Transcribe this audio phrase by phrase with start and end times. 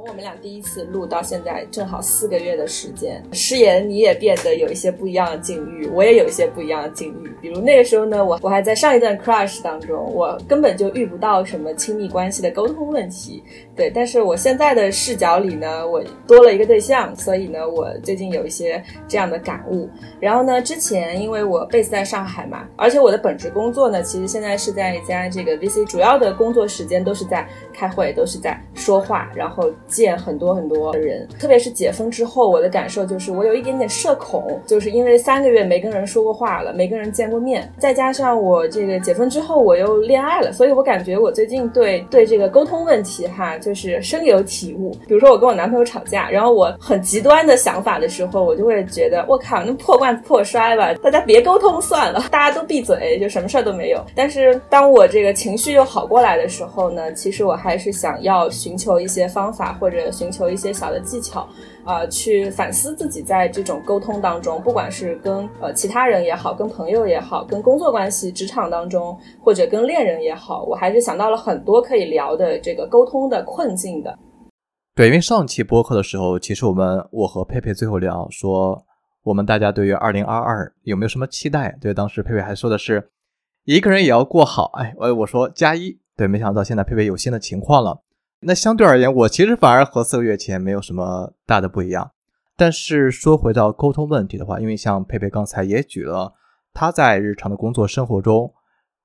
[0.00, 3.22] 从我们俩第一次录到现在，正好四个月的时间。
[3.32, 7.30] 诗言，你也变得有一些不一样的境遇，我也有一些不一样的境遇。
[7.42, 13.42] 比如那个时候呢，我我还在上一段 crush 当中，我根本就遇不到什么亲密关系的沟通问题。
[13.76, 19.86] 对，但是我现在的视角里呢，我多了一个对象，所以呢，我最近有一些这样的感悟。
[20.18, 29.70] 然后呢，之前因为我 base 在上海嘛，而且我的本职工作呢，其实现在是在一家这个 VC，主要的工作时间都是在开会，都是在说话，然后。
[29.90, 44.90] 见很多很多的人，特别是解封之后，我的感受就是我有一点点社恐，就是因为三个月没跟人说过话了，没跟人见过面，再加上我这个解封之后我又恋爱了，所以我感觉我最近对对这个沟通问题哈，就是深有体悟。
[45.06, 54.04] 比如说我跟我男朋友吵架，然后我很极端的想法的时候，我就会觉得我靠，那破罐子破摔吧，大家别沟通算了，大家都闭嘴，就什么事儿都没有。
[54.14, 59.76] 但是当我这个情绪又好过来的时候呢，其实我还是想要寻求一些方法。
[59.80, 61.48] 或者寻求一些小的技巧，
[61.84, 74.16] 啊，去反思自己在这种沟通当中，不管是跟呃其他人也好，跟朋友也好，跟工作关系、职场当中，或者跟恋人也好，我还是想到了很多可以聊的这个沟通的困境的。
[74.94, 78.84] 对，因为上期播客的时候，其实我们我和佩佩最后聊说，
[79.22, 81.74] 我们大家对于二零二二有没有什么期待？
[81.80, 83.10] 对，当时佩佩还说的是
[83.64, 84.72] 一个人也要过好。
[84.74, 85.98] 哎，我我说加一。
[86.16, 88.02] 对，没想到现在佩佩有新的情况了。
[88.40, 92.12] 那相对而言，我其实反而和四个月前没有什么大的不一样。
[92.56, 96.34] 但是说回到沟通问题的话，因为像佩佩刚才也举了
[96.72, 98.52] 他在日常的工作生活中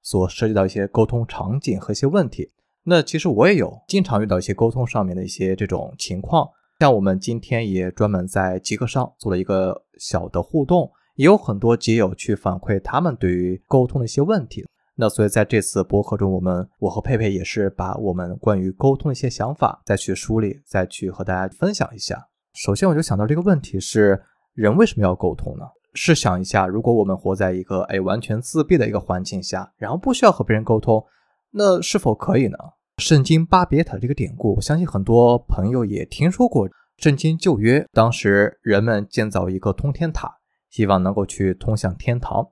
[0.01, 2.51] 所涉及到一些沟通场景和一些问题，
[2.83, 6.49] 那其实我也有经常遇到一些沟通上面的一些这种情况。
[6.79, 14.65] 像我们今天也专门在极客上做了一个小的互动，也有很多基友去反馈他们对于沟通的一些问题。
[14.97, 22.27] 那所以在这次播客中，我们我和佩佩也是把我们关于沟通的一些想法再去梳理，再去和大家分享一下。
[22.53, 24.23] 首先，我就想到这个问题是：
[24.53, 25.65] 人为什么要沟通呢？
[25.93, 31.03] 试想一下，如果我们活在一个哎完全自闭的一个环境下，然后不需要和别人沟通，
[31.51, 32.57] 那是否可以呢？
[32.97, 36.69] 圣经巴别塔这个典故，我相信很多朋友也听说过。
[36.97, 40.37] 圣经旧约当时人们建造一个通天塔，
[40.69, 42.47] 希望能够去通向天堂，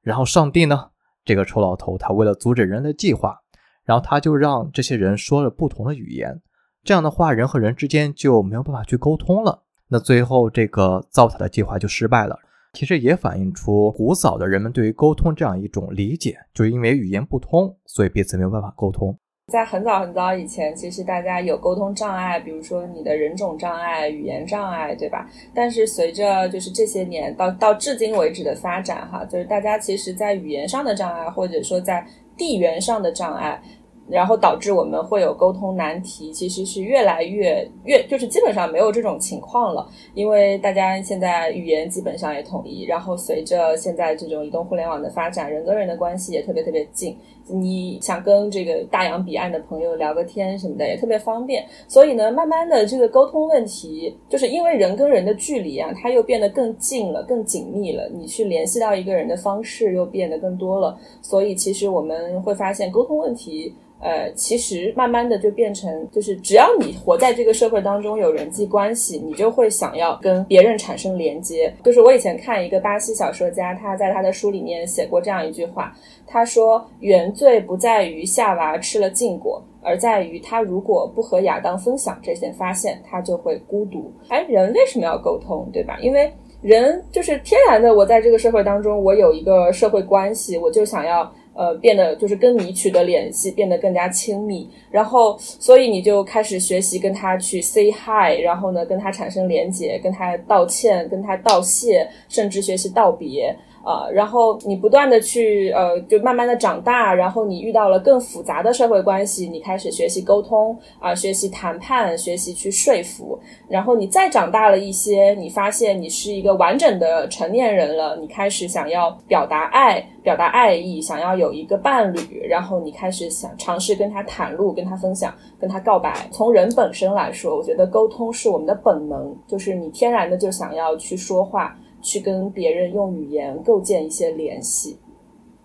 [0.00, 0.90] 然后上帝呢？
[1.30, 3.40] 这个臭老头，他为了阻止人类计划，
[3.84, 6.42] 然后他就让这些人说了不同的语言，
[6.82, 9.62] 这样的话，人和人之间就没有办法去沟通了。
[9.86, 12.36] 那最后，这个造塔的计划就失败了。
[12.72, 19.16] 其实也反映出古早的人们对于沟通这样一种理解，就是因为语言不通，所以彼此没有办法沟通。
[19.50, 25.28] 在很早很早以前，其实大家有沟通障碍，比如说你的人种障碍、语言障碍，对吧？
[25.52, 32.06] 但是随着就是这些年到到至今为止的发展，哈，就是大家其实在语言上的障碍，或者说在
[32.36, 33.60] 地缘上的障碍。
[34.08, 47.16] 然后导致我们会有沟通难题，其实是越来越越就是基本上没有这种情况了，因为大家现在语言基本上也统一，然后随着现在这种移动互联网的发展，人跟人的关系也特别特别近，
[47.52, 63.74] 你想跟这个大洋彼岸的朋友聊个天什么的也特别方便，所以呢，慢慢的这个沟通问题，就是因为人跟人的距离啊，它又变得更近了，更紧密了，你去联系到一个人的方式又变得更多了，所以其实我们会发现沟通问题。
[64.02, 71.70] 呃，其实慢慢的就变成，就是只要你活在这个社会当中，有人际关系，你就会想要跟别人产生连接。
[71.84, 75.94] 就是我以前看一个巴西小说家，他在他的书里面写过这样一句话，
[76.30, 85.98] 他说：“原罪不在于夏娃吃了禁果，而在于他如果不和亚当分享这些发现，他就会孤独。”哎，人为什么要沟通，对吧？
[86.00, 86.32] 因为
[86.62, 91.30] 人就是天然的，我在这个社会当中，我有一个社会关系，我就想要。
[91.52, 103.54] 呃，变得就是跟你取得联系，变得更加亲密，然后，所以你就开始学习跟他去 say hi，然后呢，跟他产生连结，跟他道歉，跟他道谢，甚至学习道别。
[103.90, 113.36] 呃，然后你不断的去呃，就慢慢的长大，然后你遇到了更复杂的社会关系，你开始学习沟通啊，学习谈判，学习去说服，
[113.68, 126.28] 然后你再长大了一些，你发现你是一个完整的成年人了，你开始想要表达爱，表达爱意，想要有一个伴侣，然后你开始想尝试跟他袒露，跟他分享，跟他告白。
[126.30, 131.76] 从人本身来说，我觉得沟通是我们的本能，就是你天然的就想要去说话。
[132.02, 134.98] 去跟别人用语言构建一些联系。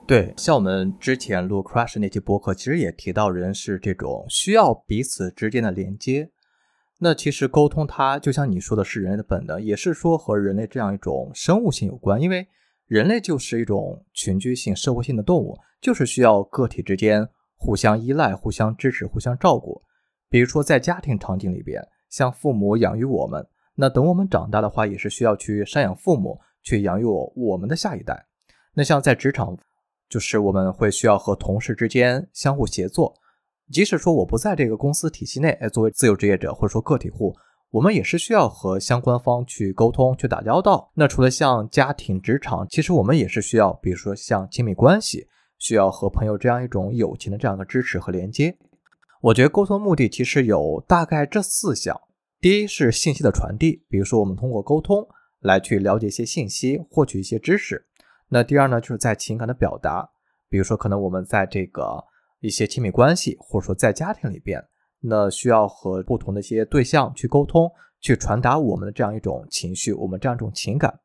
[0.07, 6.29] 对，像我们之前录 Crush 那期播客，其实也提到人是这种需要彼此之间的连接。
[6.99, 12.21] 那其实沟通它就像你说的是人类的本能，也是说和人类这样一种生物性有关。
[12.21, 12.47] 因为
[12.85, 17.27] 人类就是一种群居性、社会性的动物，就是需要个体之间
[17.57, 19.81] 互相依赖、互相支持、互相照顾。
[20.29, 21.81] 比如说在家庭场景里边。
[22.07, 23.45] 像父母养育我们，
[23.75, 27.05] 那等我们长大的话，也是需要去赡养父母，去养育
[27.35, 28.25] 我们的下一代。
[28.73, 29.57] 那像在职场，
[30.09, 33.13] 就是我们会需要和同事之间相互协作，
[33.71, 37.35] 即使说我不在这个公司体系内，哎，作为自由职业者或者说个体户，
[37.71, 40.91] 我们也是需要和相关方去沟通、去打交道。
[40.93, 45.27] 那除了像家庭、职场，其实我们也是需要，比如说像亲密关系，
[45.57, 48.55] 需要和朋友这样一种友情的这样的支持和连接。
[49.21, 51.99] 我觉得沟通目的其实有大概这四项：
[52.39, 55.07] 第一是信息的传递，比如说我们通过沟通
[55.39, 57.87] 来去了解一些信息，获取一些知识。
[58.29, 60.09] 那第二呢，就是在情感的表达，
[60.49, 62.03] 比如说可能我们在这个
[62.39, 64.63] 一些亲密关系，或者说在家庭里边，
[64.99, 70.99] 那需要和不同的一些对象去沟通，去传达我们的这样一种情绪，我们这样一种情感。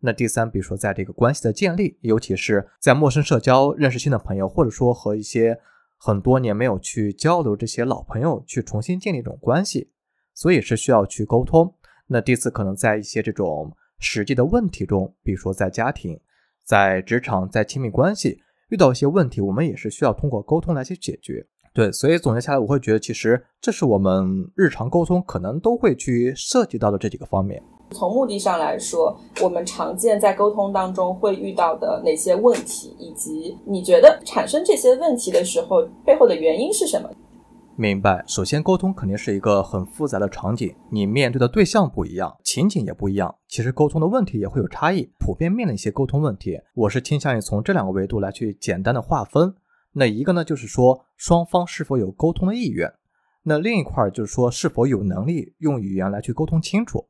[0.00, 5.60] 那第三，比如说在这个关系的建立，尤其是在陌生社交认识新的朋友，或者说和一些。
[6.00, 9.90] 很多年没有去交流，这些老朋友去重新建立一种关系，
[10.38, 11.74] 所以是需要去沟通。
[12.06, 16.16] 那第四，可能在一些这种实际的问题中，比如说在家庭、
[16.64, 21.44] 在职场、在亲密关系遇到一些问题，我们也是需要通过沟通来去解决。
[21.74, 27.60] 对，所以总结下来，我会觉得其实这是我们日常沟通可能都会去涉及到的这几个方面。
[27.90, 37.10] 从目的上来说，我们常见在沟通当中会遇到的哪些问题，以及你觉得产生这些问题的时候背后的原因是什么？
[37.80, 38.24] 明白。
[38.26, 45.08] 首先，沟通肯定是一个很复杂的场景，你面对的对象不一样，情景也不一样，其实沟通的问题也会有差异。
[45.20, 49.54] 普遍面临一些沟通问题，我是倾向于从这两个维度来去简单的划分。
[49.92, 52.90] 那一个呢，就是说双方是否有沟通的意愿；
[53.44, 57.06] 那另一块就是说是否有能力用语言来去沟通清楚。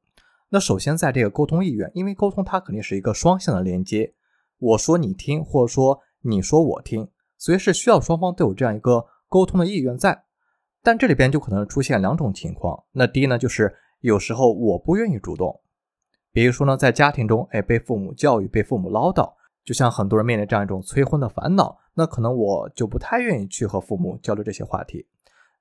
[0.50, 4.12] 那首先，在这个沟通意愿，因为沟通它肯定是一个双向的连接，
[4.58, 10.24] 我说你听，或者说你说我听，所以是需要双方都有这样一个沟通的意愿在。
[10.82, 12.84] 但这里边就可能出现两种情况。
[12.92, 15.60] 那第一呢，就是有时候我不愿意主动，
[16.32, 19.32] 比如说呢，在家庭中，哎，被父母教育，被父母唠叨，
[19.64, 25.06] 就像很多人面临这样一种催婚的烦恼，那可能我就不太愿意去和父母交流这些话题。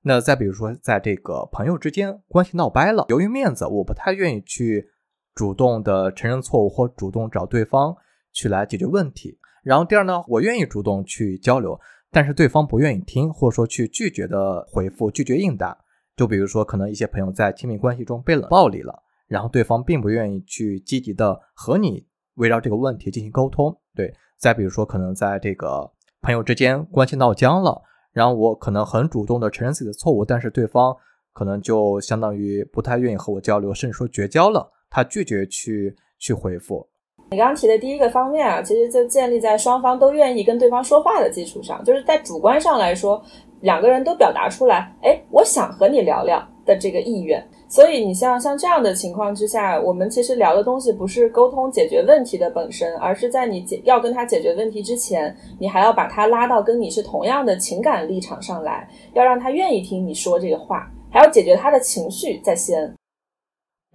[0.04, 4.88] 那再比如说，在这个朋友之间关系闹掰了，由于面子，我不太愿意去
[5.34, 7.96] 主动的承认错误或主动找对方
[8.32, 9.38] 去来解决问题。
[9.64, 11.78] 然后第二呢，我愿意主动去交流，
[12.18, 15.78] 但是对方不愿意听，或者说去拒绝的回复，拒绝应答。
[16.16, 23.72] 就比如说，可能一些朋友在亲密关系中被冷暴力了，然后对方并不愿意去积极的和你围绕这个问题进行沟通。
[23.94, 25.88] 对，再比如说，可能在这个
[26.24, 27.80] 朋友之间关系闹僵了。
[28.12, 30.98] 然后我可能很主动的承认自己的错误，但是对方
[31.34, 36.90] 可能就相当于不太愿意和我交流，甚至说绝交了，他拒绝去去回复。
[37.30, 43.22] 你刚刚提的第一个方面啊，其实就建立在双方都愿意跟对方说话的基础上，就是在主观上来说，
[43.62, 47.46] 两个人都表达出来，哎，我想和你聊聊的这个意愿。
[47.70, 62.97] 所以你像像这样的情况之下，我们其实聊的东西不是沟通解决问题的本身，而是在你解要跟他解决问题之前，你还要把他拉到跟你是同样的情感立场上来，要让他愿意听你说这个话，还要解决他的情绪在先。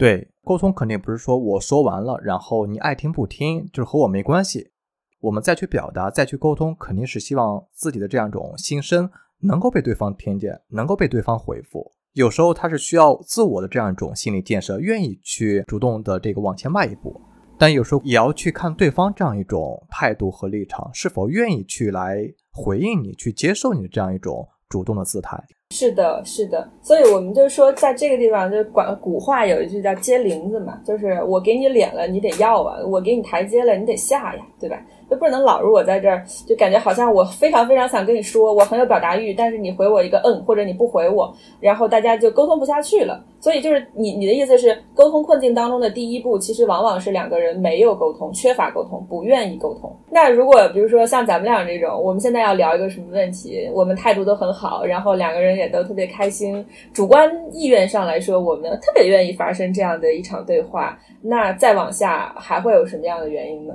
[0.02, 4.72] 对，沟通肯定不是说我说完了，然后你爱听不听，就是和我没关系。
[5.20, 9.08] 我们再去表达，再去沟通，肯定是希望自己的这样一种心声
[9.42, 11.92] 能够被对方听见，能够被对方回复。
[12.14, 17.20] 有时候他是需要自我的这样一种心理建设，愿意去主动的这个往前迈一步，
[17.56, 25.38] 但有时候也要去看对方这样一种态度和立场，是否愿意去来回应你，去接受你的这样一种主动的姿态。
[25.70, 34.76] 是的，是的，所以我们就说，在这个地方，就管古话有一句叫接林子嘛，就是我给你脸了，你得要啊；我给你台阶了，你得下呀，对吧？
[35.12, 43.22] 就不能老是我在这儿，就感觉好像我非常非常想跟你说，我很有表达欲，但是你回我一个嗯，或者你不回我，然后大家就沟通不下去了。
[43.40, 49.94] 所以就是你你的意思是，沟通困境当中的第一步，其实往往是两个人没有沟通，缺乏沟通，不愿意沟通。
[50.10, 56.64] 那如果比如说像咱们俩这种，我们现在要聊一个什么问题，我们态度都很好，然后两个人也都特别开心，
[56.94, 60.98] 主观意愿上来说，我们特别愿意发生这样的一场对话。
[61.20, 63.74] 那再往下还会有什么样的原因呢？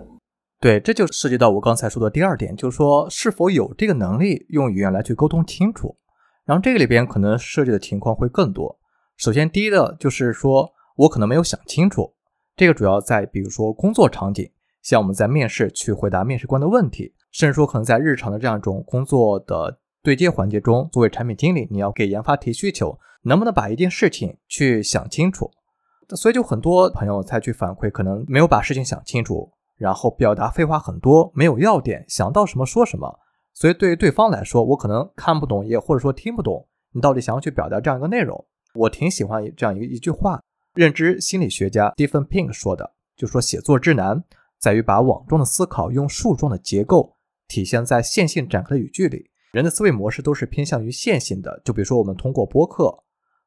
[0.68, 5.96] 对，这就涉及到我刚才说的第二点，就是说是否有这个能力用语言来去沟通清楚。
[6.44, 8.78] 然后这个里边可能涉及的情况会更多。
[9.16, 12.14] 首先，第一的就是说我可能没有想清楚，
[12.58, 25.50] 这个主要在比如说工作场景，像我们在面试去回答面试官的问题，甚至说可能在日常的这样一种工作的对接环节中，作为产品经理，你要给研发提需求，能不能把一件事情去想清楚？
[26.10, 29.54] 所以就很多朋友才去反馈，可能没有把事情想清楚。
[29.78, 33.20] 然后表达废话很多，没有要点，想到什么说什么，
[33.54, 38.46] 所以对于对方来说，我可能看不懂，也或者说听不懂你到底想要去表达这样一个内容。
[38.74, 40.42] 我挺喜欢这样一个一句话，
[40.74, 44.24] 认知心理学家 Stephen Pink 说的，就说写作之难
[44.60, 47.16] 在于把网状的思考用树状的结构
[47.48, 49.30] 体现在线性展开的语句里。
[49.52, 52.96] 人的思维模式都是偏向于线性的，就比如说我们通过播客，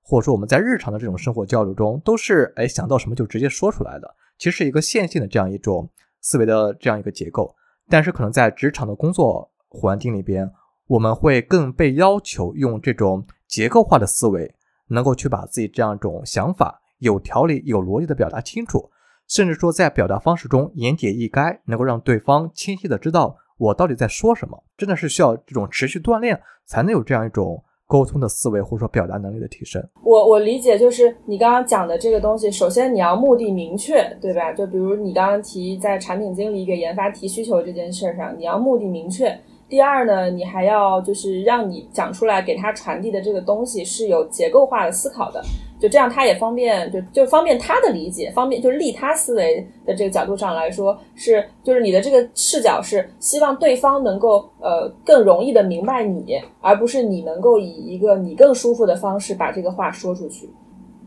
[0.02, 5.88] 或者说我们在日常的这种生活交流中，都是哎想到什么就直接说出来的，其实是一个线性的这样一种
[6.20, 7.54] 思维的这样一个结构。
[7.88, 10.50] 但是可能在职场的工作环境里边，
[10.86, 14.54] 我们会更被要求用这种结构化的思维，
[14.88, 18.90] 能够去把自己这样一种想法有条理、有逻辑的表达清楚，
[19.26, 24.64] 甚至说在表达方式中言简意赅，能够让对方清晰的知道我到底在说什么。
[24.76, 29.82] 真的是需要这种持续锻炼，才能有这样一种沟通的思维或者说表达能力的提升。
[30.04, 34.52] 我我理解就是你刚刚讲的这个东西，首先你要目的明确，对吧？
[34.52, 39.36] 就比如你刚刚提在产品经理给研发提需求这件事上，你要目的明确。
[39.68, 45.42] 第二呢，你还要就是让你讲出来给他传递的这个东西是有结构化的思考的，
[45.80, 60.48] 就这样他也方便，就就方便他的理解，方便就是利他思维的这个角度上来说，是就是你的这个视角是希望对方能够呃更容易的明白你，而不是你能够以一个你更舒服的方式把这个话说出去。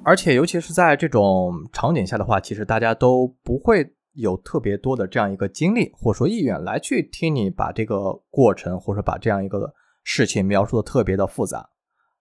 [0.03, 3.93] 而且尤其是在这种场景下的话，其实大家都不会。
[4.15, 11.67] 有特别多的这样一个精力或者说意愿来去听你把这个过程或者把这样一个事情描述的特别的复杂，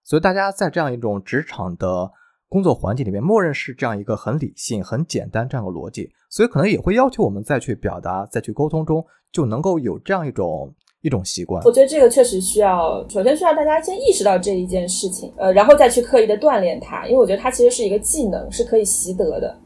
[0.03, 2.09] 所以大家在这样一种职场的
[2.53, 11.63] 工作环境里面，默认是这样一个很理性、很简单这样的逻辑，所以可能也会要求我们再去表达、再去沟通中就能够有这样一种一种习惯。
[11.63, 19.59] 我觉得这个确实需要，首先需要大家先意识到这一件事情，呃，然后再去刻意的锻炼它，因为我觉得它其实是一个技能，是可以习得的。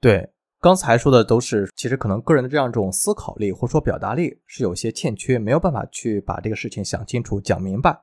[0.00, 0.28] 对。
[0.60, 7.94] 刚才说的都是，其实可能个人的这样一种思考力或者说表达力是有些欠缺，没有办法去把这个事情想清楚、讲明白。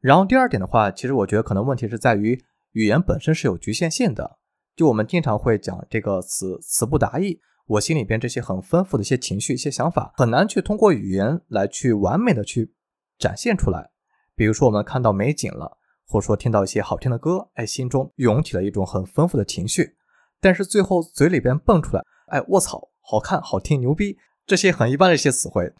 [0.00, 2.40] 然后第二点的话，其实我觉得可能问题是在于
[2.74, 4.38] 语言本身是有局限性的。
[4.76, 12.74] 就我们经常会讲这个词词不达意，我心里边这些很丰富的一些情绪、一些想法，很难去通过语言来去完美的去
[13.18, 13.90] 展现出来。
[14.36, 19.96] 比如说我们看到美景了，或者说听到一些好听的歌，哎，心中涌起了一种很丰富的情绪。
[20.40, 25.72] 但是最后嘴里边蹦出来，哎，卧槽，好看，好听，牛逼，这些很一般的一些词汇，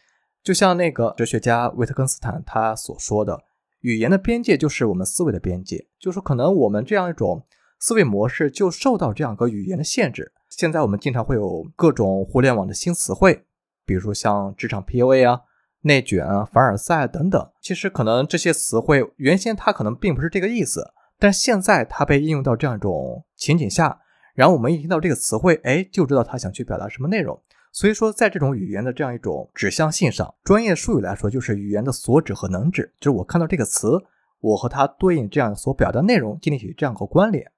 [0.43, 3.43] 就像那个哲学家维特根斯坦他所说的，
[3.85, 7.47] 语言的边界就是我们思维的边界，就是说可能我们这样一种
[7.79, 10.33] 思维模式就受到这样一个语言的限制。
[10.49, 13.45] 现在我们经常会有各种互联网的新词汇，
[13.85, 15.43] 比如说像职场 PUA 啊、
[15.83, 24.01] 内卷啊、凡尔赛等等，其实可能这些词汇原先它可能并不是这个意思，但现在它被应用到这样一种情景下。
[24.35, 27.39] 然后我们一听到这个词汇，哎，就知道他想去表达什么内容。
[27.75, 32.95] 所以说，在这种语言的这样一种指向性上，专业术语来说，就是语言的所指和能指。
[33.01, 34.01] 就是我看到这个词，
[34.39, 37.51] 我和它对应这样所表达内容建立起这样一个关联，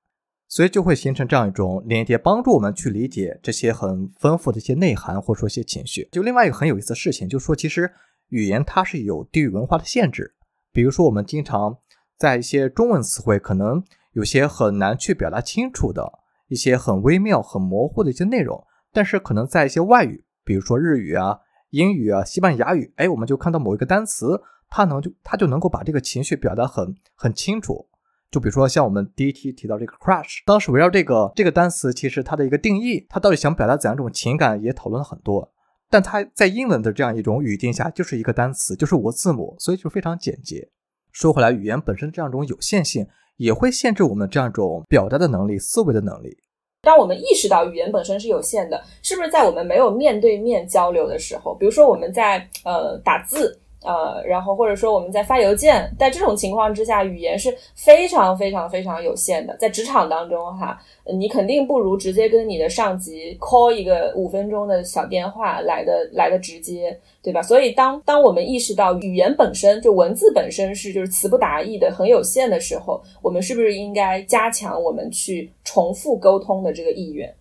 [0.49, 6.09] 所以就会形成这样一种连接，帮助我们去理解这些很丰富的一些内涵，或者说一些情绪。
[6.11, 7.93] 就另外一个很有意思的事情，就是说，其实
[8.31, 10.35] 语言它是有地域文化的限制。
[10.73, 11.77] 比如说，我们经常
[12.17, 16.11] 在一些中文词汇，可能有些很难去表达清楚的。
[16.49, 18.65] 一些很微妙、很模糊的一些内容，
[18.97, 21.39] 但是可能在一些外语，比如说日语啊、
[21.69, 27.87] 英语啊、西班牙语，哎，我们就看到某一个单词，它能就它就能够把这个情绪表达很很清楚。
[28.31, 35.53] 就比如说像我们第一题提到这个 crush，当时围绕这个这个单词，其实它的一个定义，它到底想表达怎样一种情感，也讨论了很多。
[35.91, 40.71] 但它在英文的这样一种语境下，就是一个单词，就是五个字母，所以就非常简洁。
[41.13, 43.07] 说回来，语言本身这样一种有限性。
[43.37, 46.39] 也会限制我们这样一种表达的能力、思维的能力。
[46.87, 53.59] 当我们意识到语言本身是有限的，是不是在我们没有面对面交流的时候，比如说我们在呃打字。
[53.87, 59.57] 呃，然后或者说我们在发邮件，在这种情况之下，语言是非常非常非常有限的。
[59.59, 60.77] 在职场当中，哈，
[61.17, 67.41] 你肯定不如直接跟你的上级 call 一个五分钟的小电话来的来的直接，对吧？
[67.41, 77.33] 所以当当我们意识到语言本身就文字本身是就是词不达意的很有限的时候，我们是不是应该加强我们去重复沟通的这个意愿？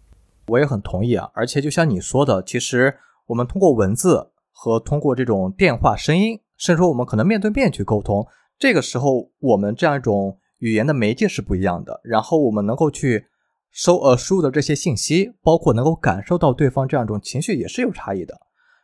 [0.47, 4.27] 我也很同意啊，而且就像你说的，其实我们通过文字。
[4.57, 8.25] 和通过这种电话声音，甚至说我们可能面对面去沟通，
[8.57, 11.99] 这个时候我们这样一种语言的媒介是不一样的。
[12.05, 13.25] 然后我们能够去
[13.69, 18.33] 收呃输入的这些信息，包括能够感受到对方这样一种情绪，也是有差异的。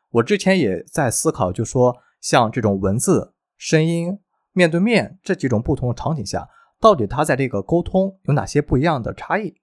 [0.10, 4.20] 我之前也在思考，就说像这种文字、声音、
[4.51, 6.50] 面对面这几种不同的场景下，
[6.82, 9.56] 到底它在这个沟通有哪些不一样的差异？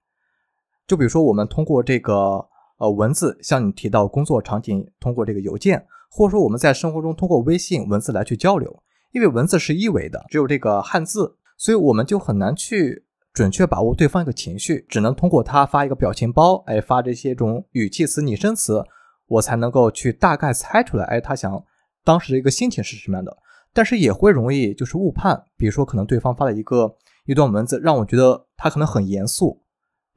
[0.86, 2.48] 就比如说我们通过这个
[2.78, 5.86] 呃文字，像你提到工作场景，通过这个邮件。
[6.08, 18.84] 或者说我们在生活中通过微信文字来去交流，因为文字是一维的，只有这个汉字，所以我们就很难去准确把握对方一个情绪，只能通过他发一个表情包，哎，发这些种语气词、拟声词，
[19.26, 21.62] 我才能够去大概猜出来，哎，他想
[22.02, 23.36] 当时的一个心情是什么样的。
[23.74, 26.96] 但是也会容易就是误判，比如说可能对方发了一个
[27.26, 29.62] 一段文字，让我觉得他可能很严肃，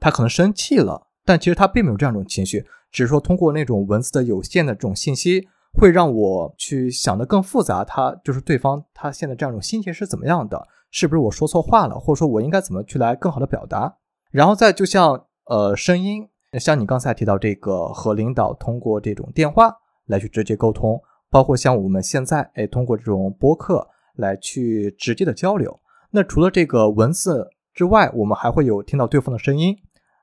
[0.00, 7.84] 他可能生气了，但其实他并没有这样一种情绪，只是说通过那种文字的有限的这种信息，会让我去想的更复杂。
[7.84, 10.68] 他就是对方他现在这样一种心情是怎么样的？
[10.90, 13.96] 是不是我说错话了，或者说我应该怎么去来更好的表达？
[14.30, 16.28] 然后再就像呃声音，
[16.60, 19.74] 像你刚才提到这个和领导通过这种电话
[20.06, 21.00] 来去直接沟通。
[21.30, 25.80] 包括像我们现在，哎，通过这种播客来去直接的交流。
[26.10, 29.74] 那除了这个文字之外，我们还会有听到对方的声音。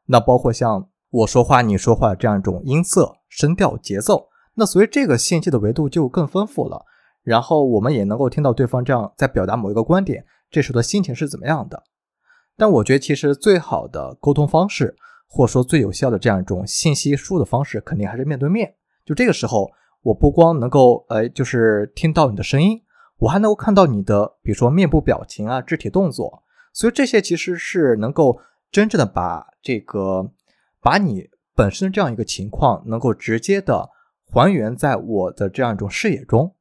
[0.06, 4.29] 那包括像我说话、你说话这样一种音色、声调、节奏。
[4.60, 6.86] 那所以这个信息的维度就更丰富了。
[7.24, 11.82] 然后我们也能够听到对方这样在表达某一个观点，这时候的心情是怎么样的。
[12.58, 14.96] 但我觉得其实最好的沟通方式，
[15.28, 18.76] 或者说最有效的这样一种信息输入的方式，肯定还是面对面。
[19.06, 19.72] 就这个时候。
[20.02, 22.82] 我不光能够，呃，就是听到你的声音，
[23.18, 28.40] 我还能够看到你的，比如说面部表情啊、肢体动作，所以这些其实是能够
[28.72, 30.32] 真正的把这个，
[30.82, 33.90] 把你本身这样一个情况，能够直接的
[34.32, 36.54] 还原在我的这样一种视野中，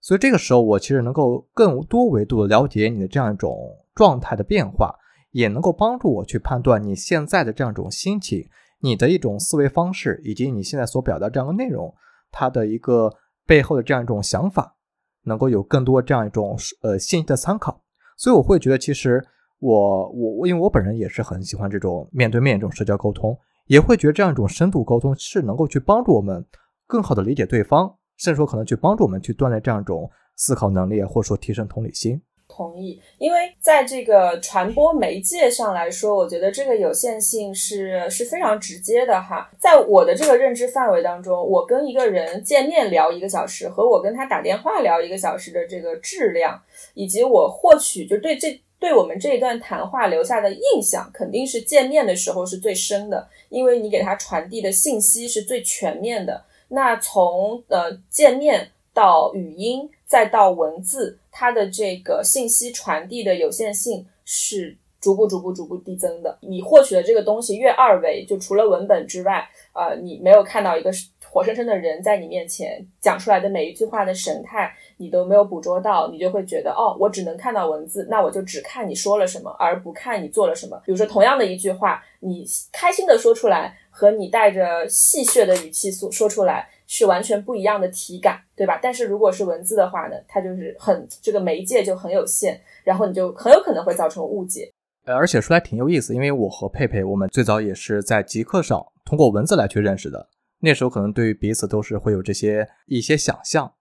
[0.00, 3.56] 所以这个时候我其实能够更多维度的了解你的这样一种
[3.94, 4.94] 状态的变化，
[5.30, 8.48] 也能够帮助我去判断你现在的这样一种心情、
[8.80, 11.94] 你的一种思维方式，以及你现在所表达这样的内容。
[12.32, 13.12] 他的一个
[13.44, 14.76] 背后的这样一种想法，
[15.24, 17.82] 能够有更多这样一种呃信息的参考，
[18.16, 19.20] 所以我会觉得，其实
[19.58, 26.46] 我我因为我本人也是很喜欢这种面对面这种社交沟通，也会觉得这样一种深度沟通是能够去帮助我们
[26.90, 32.20] 更好的理解对方，甚至说可能去帮助我们去锻炼这样一种思考能力，或者说提升同理心。
[32.48, 39.48] 同意，因为在这个传播媒介上来说，我觉得这个有限性是是非常直接的哈。
[39.56, 46.60] 在我的这个认知范围当中，我跟一个人见面聊一个小时，和我跟他打电话聊一个小时的这个质量，
[46.94, 56.44] 以及我获取就对这对我们这一段谈话留下的印象，肯定是见面的时候是最深的，因为你给他传递的信息是最全面的。
[56.70, 59.90] 那从呃见面到语音。
[60.10, 66.36] 再到文字，它的这个信息传递的有限性是逐步、逐步、逐步递增的。
[66.40, 70.90] 你获取的这个东西越二维，就除了文本之外，呃，你没有看到一个
[71.24, 80.76] 活生生的人在你面前讲出来的每一句话的神态，你都没有捕捉到，你就会觉得，哦，我只能看到文字，那我就只看你说了什么，而不看你做了什么。
[80.84, 86.70] 比如说，同样的一句话，你开心的说出来，和你带着戏谑的语气说说出来。
[86.92, 88.76] 是完全不一样的体感，对吧？
[88.82, 94.68] 但是如果是文字的话呢，它就是很这个媒介就很有限，然后你就很有可能会造成误解。
[95.04, 100.28] 呃，而且说来挺有意思，因为我和佩佩，我们最早也是在极客上通过文字来去认识的。
[100.58, 103.72] 那时候可能对于彼此都是会有这些一些想象。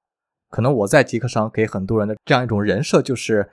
[0.52, 3.50] 可能我在极客上给很多人的这样一种人设就是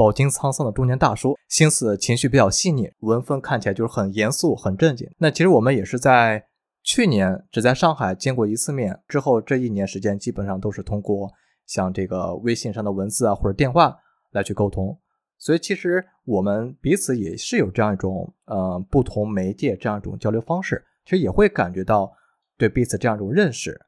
[0.00, 5.06] 饱经沧桑的中年大叔，心思情绪比较细腻，文风看起来就是很严肃、很正经。
[5.18, 6.46] 那其实我们也是在。
[6.82, 11.30] 去年只在上海见过一次面，之后这一年时间基本上都是通过
[11.66, 13.94] 像这个微信上的文字啊或者电话
[14.30, 14.98] 来去沟通，
[15.36, 22.10] 所以其实我们彼此也是有这样一种呃不同媒介这样一种交流方式，其实也会感觉到
[22.56, 23.78] 对彼此这样一种认识，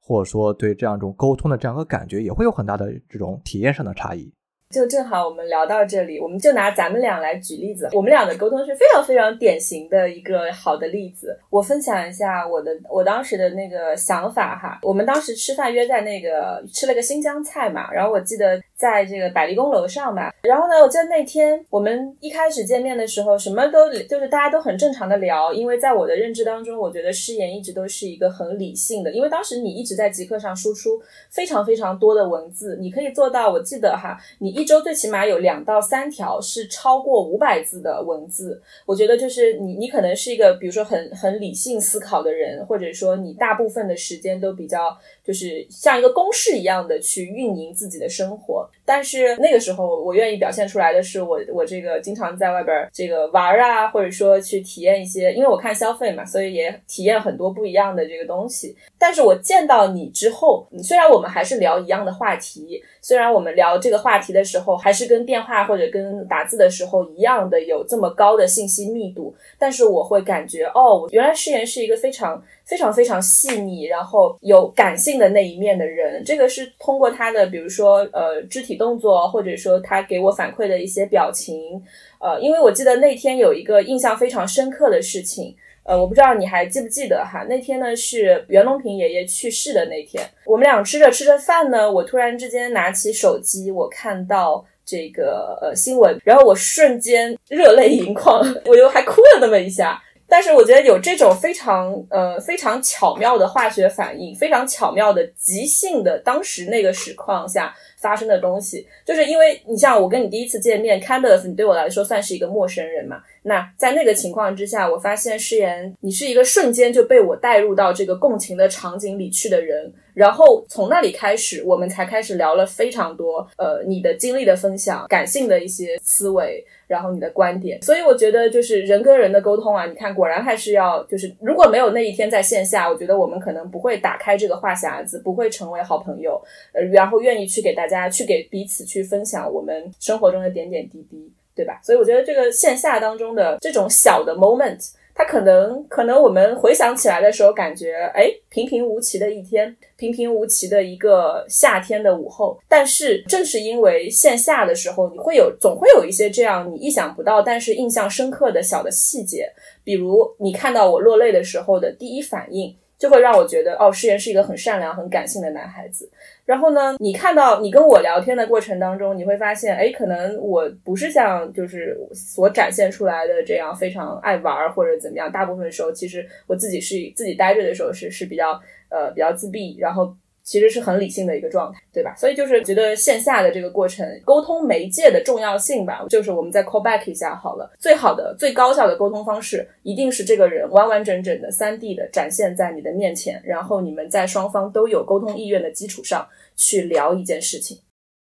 [0.00, 4.32] 或者说对这样一种沟通的这样一个感觉，也会有很大的这种体验上的差异。
[4.70, 7.88] 就正好我们聊到这里，我们就拿咱们俩来举例子。
[7.94, 11.34] 我们俩的沟通是非常非常典型的一个好的例子。
[11.48, 14.78] 我分享一下我的我当时的那个想法哈。
[14.82, 20.30] 我们当时吃饭约在那个吃了个新疆菜嘛，然后我记得在这个百丽宫楼上嘛。
[20.42, 31.00] 然后呢，我记得那天我们一开始见面的时候，什么都就是大家都很正常的聊，因为在我的认知当中，我觉得诗言一直都是一个很理性的，因为当时你一直在极客上输出
[31.30, 34.57] 非常非常多的文字，你可以做到，我记得哈，你。
[34.58, 48.68] 一周最起码有两到三条是超过五百字的文字，我觉得就是你，你可能是一个比如说很很理性思考的人，或者说你大部分的时间都比较就是像一个公式一样的去运营自己的生活。
[48.84, 58.74] 但是那个时候，我愿意表现出来的是我我这个经常在外边这个玩啊，或者说去体验一些，因为我看消费嘛，所以也体验很多不一样的这个东西。
[58.98, 64.48] 但是我见到你之后，虽然我们还是聊一样的话题，虽然我们聊这个话题的。
[64.48, 76.24] 时候还是跟电话或者跟打字的时候一样的有这么高的信息密度，但是我会感觉哦，原来诗言是一个非常非常非常细腻，然后有感性的那一面的人。
[76.24, 81.84] 这个是通过他的，比如说呃肢体动作，或者说他给我反馈的一些表情，
[82.20, 85.54] 呃，因为我记得那天有一个印象非常深刻的事情。
[85.88, 87.46] 呃，我不知道你还记不记得哈？
[87.48, 99.98] 那天呢是袁隆平爷爷去世的那天，我们俩吃着吃着饭呢，我突然之间拿起手机，我看到这个呃新闻，然后我瞬间热泪盈眶，我就还哭了那么一下。
[100.30, 107.74] 但是我觉得有这种非常呃非常巧妙的化学反应，非常巧妙的即兴的当时那个实况下。
[108.00, 113.20] 发生的东西，就是因为你像我跟你第一次见面 c a n d l e 你对我来说算是一个陌生人嘛。
[113.42, 119.92] 那在那个情况之下，我发现诗言，你是一个瞬间就被我带入到这个共情的场景里去的人。
[120.18, 127.80] 然后从那里开始，我们才开始聊了非常多，呃，你的经历的分享，感性的一些思维，然后你的观点。
[127.82, 141.78] 所以我觉得，就是人跟人的沟通啊，你看，果然还是要，就是如果没有那一天在线下，我觉得我们可能不会打开这个话匣子，不会成为好朋友，呃，然后愿意去给大家去给彼此去分享我们生活中的点点滴滴，对吧？
[141.84, 144.90] 所以我觉得这个线下当中的这种小的 moment。
[145.18, 152.56] 他可能可能我们回想起来的时候，感觉哎平平无奇的一天，平平无奇的一个夏天的午后。
[152.68, 159.52] 但是正是因为线下的时候，你会有总会有一些这样你意想不到，但是印象深刻的小的细节，
[159.82, 162.76] 比如你看到我落泪的时候的第一反应。
[162.98, 166.10] 就会让我觉得，哦，诗言是一个很善良、很感性的男孩子。
[166.44, 175.30] 然后呢，你看到你跟我聊天的过程当中，你会发现，哎，可能我不是像就是所展现出来的这样非常爱玩或者怎么样。
[175.30, 180.14] 大部分时候，其实我自己是自己待着的时候是是比较呃比较自闭，然后。
[180.48, 182.14] 其实是很理性的一个状态，对吧？
[182.16, 187.70] 所以就是觉得线下的这个过程，沟通媒介的重要性吧，就是我们再 call back 一下好了。
[187.78, 197.82] 最好的、最高效的沟通方式，一定是这个人完完整整的三 D 的展现在你的面前，然后你们在双方都有沟通意愿的基础上去聊一件事情。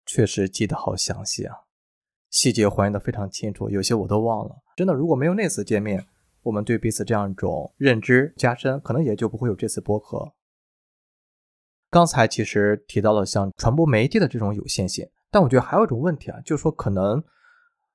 [0.05, 1.55] 确实记得好详细啊，
[2.29, 4.57] 细节还原的非常清楚，有些我都忘了。
[4.77, 6.05] 真的，如果没有那次见面，
[6.43, 10.31] 我们对彼此这样一种认知加深，可能也就不会有这次播客。
[11.93, 17.23] 刚才其实提到了像传播媒介的这种有限性，但我觉得还有一种问题啊，就是说可能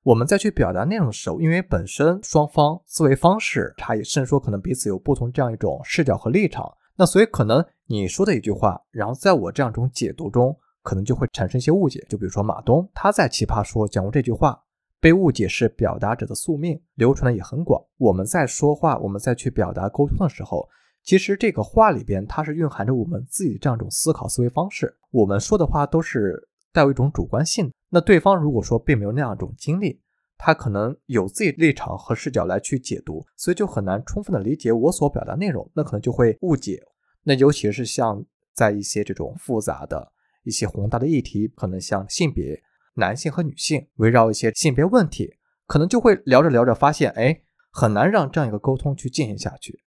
[0.04, 12.06] 我们在去表达内容的时候，因为本身双方思维方式差异，甚至说可能彼此有不同这样一种视角和立场，那所以可能你说的一句话，然后在我这样一种解读中，可能就会产生一些误解。
[12.08, 14.62] 就比如说马东他在奇葩说讲过这句话，
[15.00, 17.82] 被误解是表达者的宿命，流传的也很广。
[17.96, 20.68] 我们在说话，我们在去表达沟通的时候。
[21.08, 24.94] 其实这个话里边，它是蕴含着我们自己这样一种思考思维方式。
[25.10, 27.72] 我们说的话都是带有一种主观性。
[27.88, 30.02] 那对方如果说并没有那样一种经历，
[30.36, 35.66] 他可能有自己立场和视角来去解读，所以就很难充分的理解我所表达内容。
[35.74, 36.78] 那可能就会误解。
[37.22, 40.12] 那尤其是像在一些这种复杂的
[40.44, 42.62] 一些宏大的议题，可能像性别、
[42.96, 47.40] 男性和女性，围绕一些性别问题，可能就会聊着聊着发现，哎，
[47.72, 49.80] 很难让这样一个沟通去进行下去。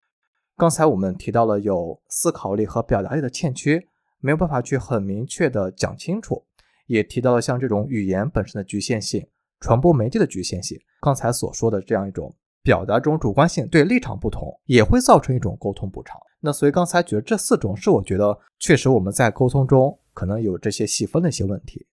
[0.59, 3.81] 刚才我们提到了有思考力和表达力的欠缺，
[4.19, 6.45] 没有办法去很明确的讲清楚，
[6.89, 9.25] 也提到了像这种语言本身的局限性、
[9.61, 10.77] 传播媒介的局限性。
[11.01, 16.19] 刚才所说的这样一种表达中主观性，对立场不同，也会造成一种沟通不畅。
[16.41, 21.87] 那所以刚才觉得这四种是我觉得确实我们在沟通中可能有这些细分的一些问题。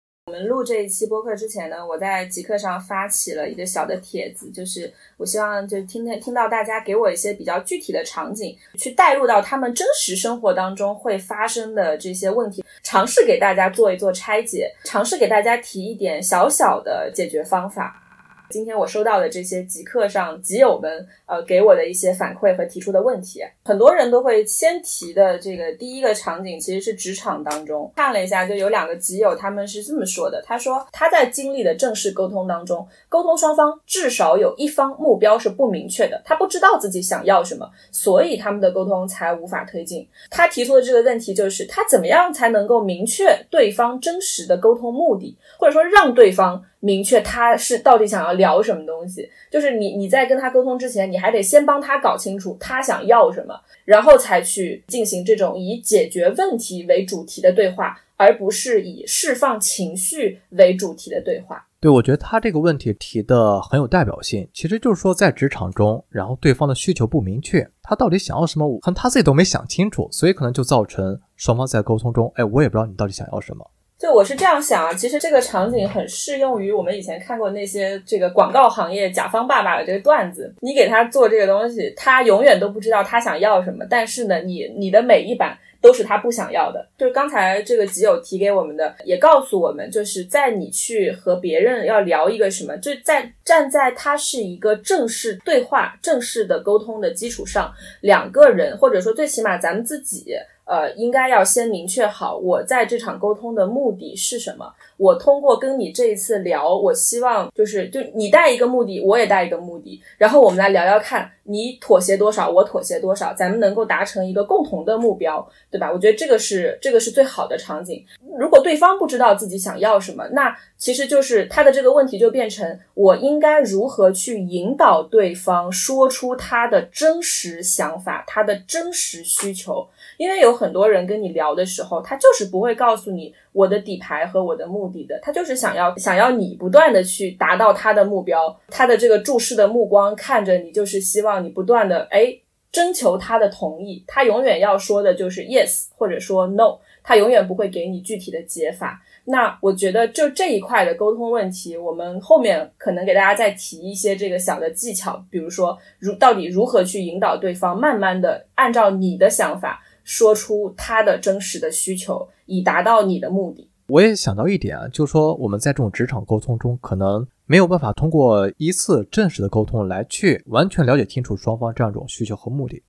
[0.44, 18.05] 录这一期播客之前呢，我在极客上发起了一个小的帖子，就是我希望就听听听到大家给我一些比较具体的场景，去带入到他们真实生活当中会发生的这些问题，尝试给大家做一做拆解，尝试给大家提一点小小的解决方法。
[18.50, 40.08] 今天我收到的这些极客上极友们，呃，给我的一些反馈和提出的问题，很多人都会先提的这个第一个场景，其实是职场当中看了一下，就有两个极友他们是这么说的，他说他在经历的正式沟通当中，沟通双方至少有一方目标是不明确的，他不知道自己想要什么，所以他们的沟通才无法推进。
[40.30, 46.64] 他提出的这个问题就是，他怎么样才能够明确对方真实的沟通目的，或者说让对方。
[46.80, 61.66] 明确他是到底想要聊什么东西，就是你你在跟他沟通之前，你还得先帮他搞清楚他想要什么，然后才去进行这种以解决问题为主题的对话，而不是以释放情绪为主题的对话。
[61.80, 73.70] 对，我觉得他这个问题提的很有代表性，其实就是说在职场中，然后对方的需求不明确，他到底想要什么，可能他自己都没想清楚，所以可能就造成双方在沟通中，哎，我也不知道你到底想要什么。
[74.06, 80.54] 就我是这样想啊，其实这个场景很适用于我们以前看过那些这个广告行业甲方爸爸的这个段子。
[80.62, 85.58] 你给他做这个东西，他永远都不知道他想要什么，但是呢，你你的每一版。
[85.82, 86.84] 都是他不想要的。
[86.98, 100.36] 就是刚才这个集友提给我们的，也告诉我们，就是在你去和别人要聊一个什么，就在站在他是一个正式对话、正式的沟通的基础上，两个人或者说最起码咱们自己。
[100.66, 104.74] 呃，应该要先明确好，我在这场沟通的目的是什么。
[104.98, 115.92] 我通过跟你这一次聊，我希望就是就你带一个目的，我也带一个目的，然后我们来聊聊看，你妥协多少，我妥协多少，咱们能够达成一个共同的目标，对吧？
[115.92, 118.04] 我觉得这个是这个是最好的场景。
[118.40, 129.88] 如果对方不知道自己想要什么，那其实就是他的这个问题就变成我应该如何去引导对方说出他的真实想法，他的真实需求。
[130.18, 142.38] 因为有很多人跟你聊的时候，他就是不会告诉你我的底牌和我的目的的，他就是想要想要你不断的去达到他的目标，他的这个注视的目光看着你，就是希望你不断的哎
[142.72, 149.02] 征求他的同意，他永远要说的就是 yes 或者说 no，他永远不会给你具体的解法。
[149.28, 159.82] 那我觉得就这一块的沟通问题，我们后面可能给大家再提一些这个小的技巧，比如说如到底如何去引导对方，慢慢的按照你的想法。
[160.06, 163.70] 说出他的真实的需求，以达到你的目的。
[163.88, 172.82] 我也想到一点啊，就是说我们在这种职场沟通中，可能没有办法通过一次正式的沟通来去完全了解清楚双方这样一种需求和目的，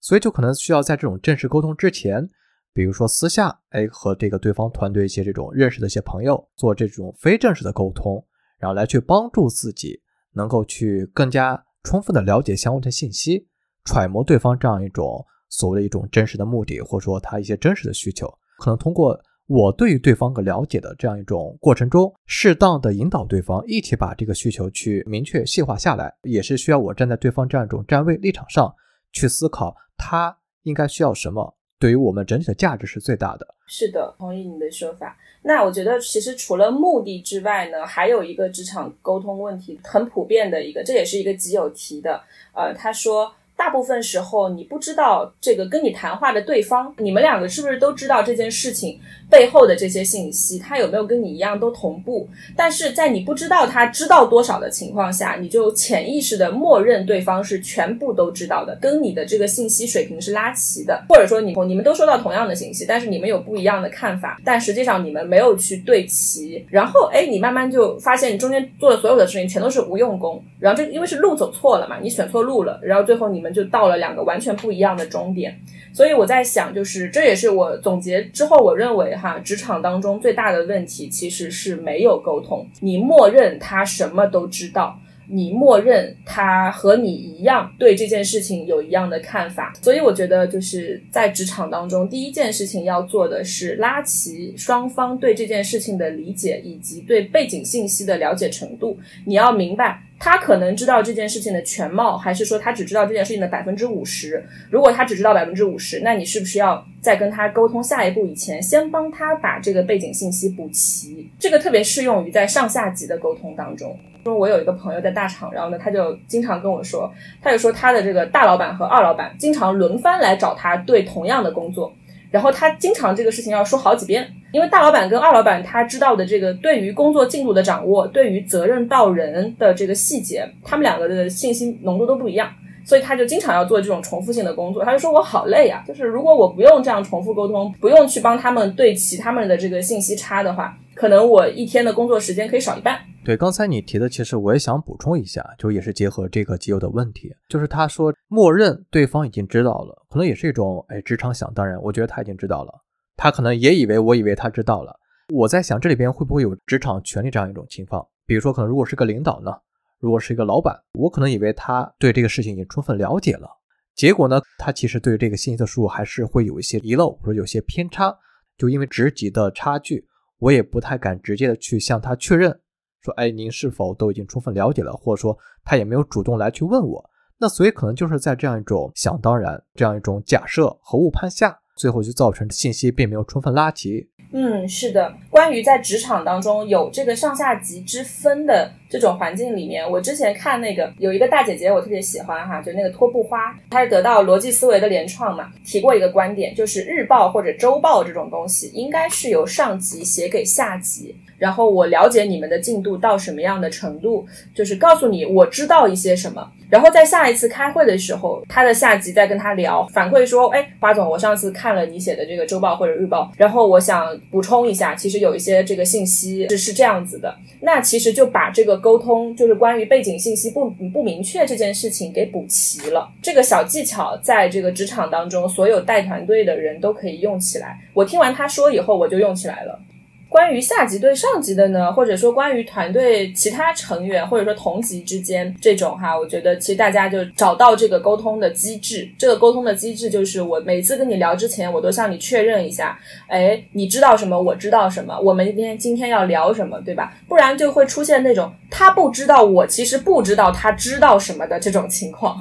[0.00, 2.28] 所以就可能需要在这种正式沟通之前，
[2.72, 8.22] 比如说私下，哎，和这个对方团队一些这种认识的一些朋友做这种非正式的沟通，
[8.58, 10.00] 然后来去帮助自己
[10.34, 13.46] 能够去更加充分的了解相关的信息，
[13.84, 15.24] 揣摩对方这样一种。
[15.48, 18.26] 所谓的一种真实的目的，或者说他一些真实的需求，
[18.58, 28.70] 可能通过我对于对方的了解的这样一种过程中，适当的引导对方一起把这个需求去明确细化下来，也是需要我站在对方这样一种站位立场上
[29.10, 33.54] 去思考他应该需要什么，对于我们整体的价值是最大的。
[33.66, 35.16] 是的，同意你的说法。
[35.40, 42.20] 那我觉得其实除了目的之外呢，还有一个职场沟通问题很普遍的一个，这也是一个极有提的。
[42.52, 43.32] 呃，他说。
[43.58, 50.58] 大部分时候，你不知道这个跟你谈话的对方，你们两个是不是都知道这件事情背后的这些信息？
[50.58, 52.28] 他有没有跟你一样都同步？
[52.56, 73.48] 但是在你不知道他知道多少的情况下，你就潜意识的默认对方是全部都知道的，跟你的这个信息水平是拉齐的，或者说你你们都收到同样的信息，但是你们有不一样的看法，但实际上你们没有去对齐，然后哎，你慢慢就发现你中间做的所有的事情全都是无用功，然后就因为是路走错了嘛，你选错路了，然后最后你们。
[73.48, 75.58] 就到了两个完全不一样的终点，
[75.92, 84.98] 所以我在想，就是这也是我总结之后，我认为哈，职场当中最大的问题其实是没有沟通，你默认他什么都知道。
[85.30, 98.98] 你默认他和你一样对这件事情有一样的看法，所以我觉得就是在职场当中，第一件事情要做的是拉齐双方对这件事情的理解以及对背景信息的了解程度。
[99.26, 104.42] 你要明白，他可能知道这件事情的全貌，还是说他只知道这件事情的百分之五十？
[104.70, 111.28] 如果他只知道百分之五十，那你是不是要在跟他沟通下一步以前，先帮他把这个背景信息补齐？
[111.38, 113.94] 这个特别适用于在上下级的沟通当中。
[114.24, 121.92] 说我有一个朋友在大厂，然后呢，他就经常跟我说，他就说他的这个大老板和二老板经常轮番来找他对同样的工作，
[122.30, 132.50] 然后他经常这个事情要说好几遍，因为大老板跟二老板他知道的这个对于工作进度的掌握，对于责任到人的这个细节，他们两个的信息浓度都不一样，
[132.88, 134.82] 所以他就经常要做这种重复性的工作。
[134.82, 142.98] 他就说我好累啊，就是如果我不用这样重复沟通，不用去帮他们对齐他们的这个信息差的话，可能我一天的工作时间可以少一半。
[143.26, 152.72] 对，刚才你提的，其实我也想补充一下，就也是结合这个基友的问题，就是他说默认对方已经知道了，可能也是一种哎职场想当然，我觉得他已经知道了，
[153.18, 154.98] 他可能也以为我以为他知道了。
[155.34, 158.06] 我在想这里边会不会有职场权利这样一种情况？
[158.24, 159.52] 比如说，可能如果是个领导呢，
[159.98, 163.48] 如果是一个老板，我可能以为他对这个事情已经充分了解了，
[163.94, 168.16] 结果呢，他其实对这个信息的输入还是会有一些遗漏或者有些偏差，
[168.56, 170.06] 就因为职级的差距，
[170.38, 172.58] 我也不太敢直接的去向他确认。
[173.00, 174.92] 说，哎，您是否都已经充分了解了？
[174.92, 177.10] 或者说，他也没有主动来去问我。
[177.38, 184.08] 那所以可能就是在这样一种想当然、这样一种假设和误判下，最后就造成信息并没有充分拉齐。
[184.30, 185.14] 嗯，是的。
[185.30, 201.16] 关于在职场当中有这个上下级之分的这种环境里面，我之前看那个有一个大姐姐，我特别喜欢哈，就那个托布花，她是得到逻辑思维的联创嘛，提过一个观点，就是日报或者周报这种东西，应该是由上级写给下级。
[201.38, 206.52] 然后我了解你们的进度到什么样的程度，就是告诉你我知道一些什么。
[206.68, 223.08] 然后在下一次开会的时候，他的下级再跟他聊，反馈说：“哎，花总，我上次看了你写的这个周报或者日报，然后我想补充一下，其实有一些这个信息是是这样子的。”那其实就把这个沟通，就是关于背景信息不不明确这件事情给补齐了。
[223.22, 227.80] 这个小技巧在这个职场当中，所有带团队的人都可以用起来。
[227.94, 229.80] 我听完他说以后，我就用起来了。
[230.28, 239.08] 关于下级对上级的呢，或者说关于团队其他成员或者说同级之间这种哈，我觉得其实大家就找到这个沟通的机制。
[239.16, 244.38] 这个沟通的机制就是我每次跟你聊之前，我都向你确认一下，哎，你知道什么？
[244.38, 245.18] 我知道什么？
[245.18, 247.14] 我们今天今天要聊什么，对吧？
[247.26, 252.38] 不然就会出现那种他不知道，我其实不知道他知道什么的这种情况。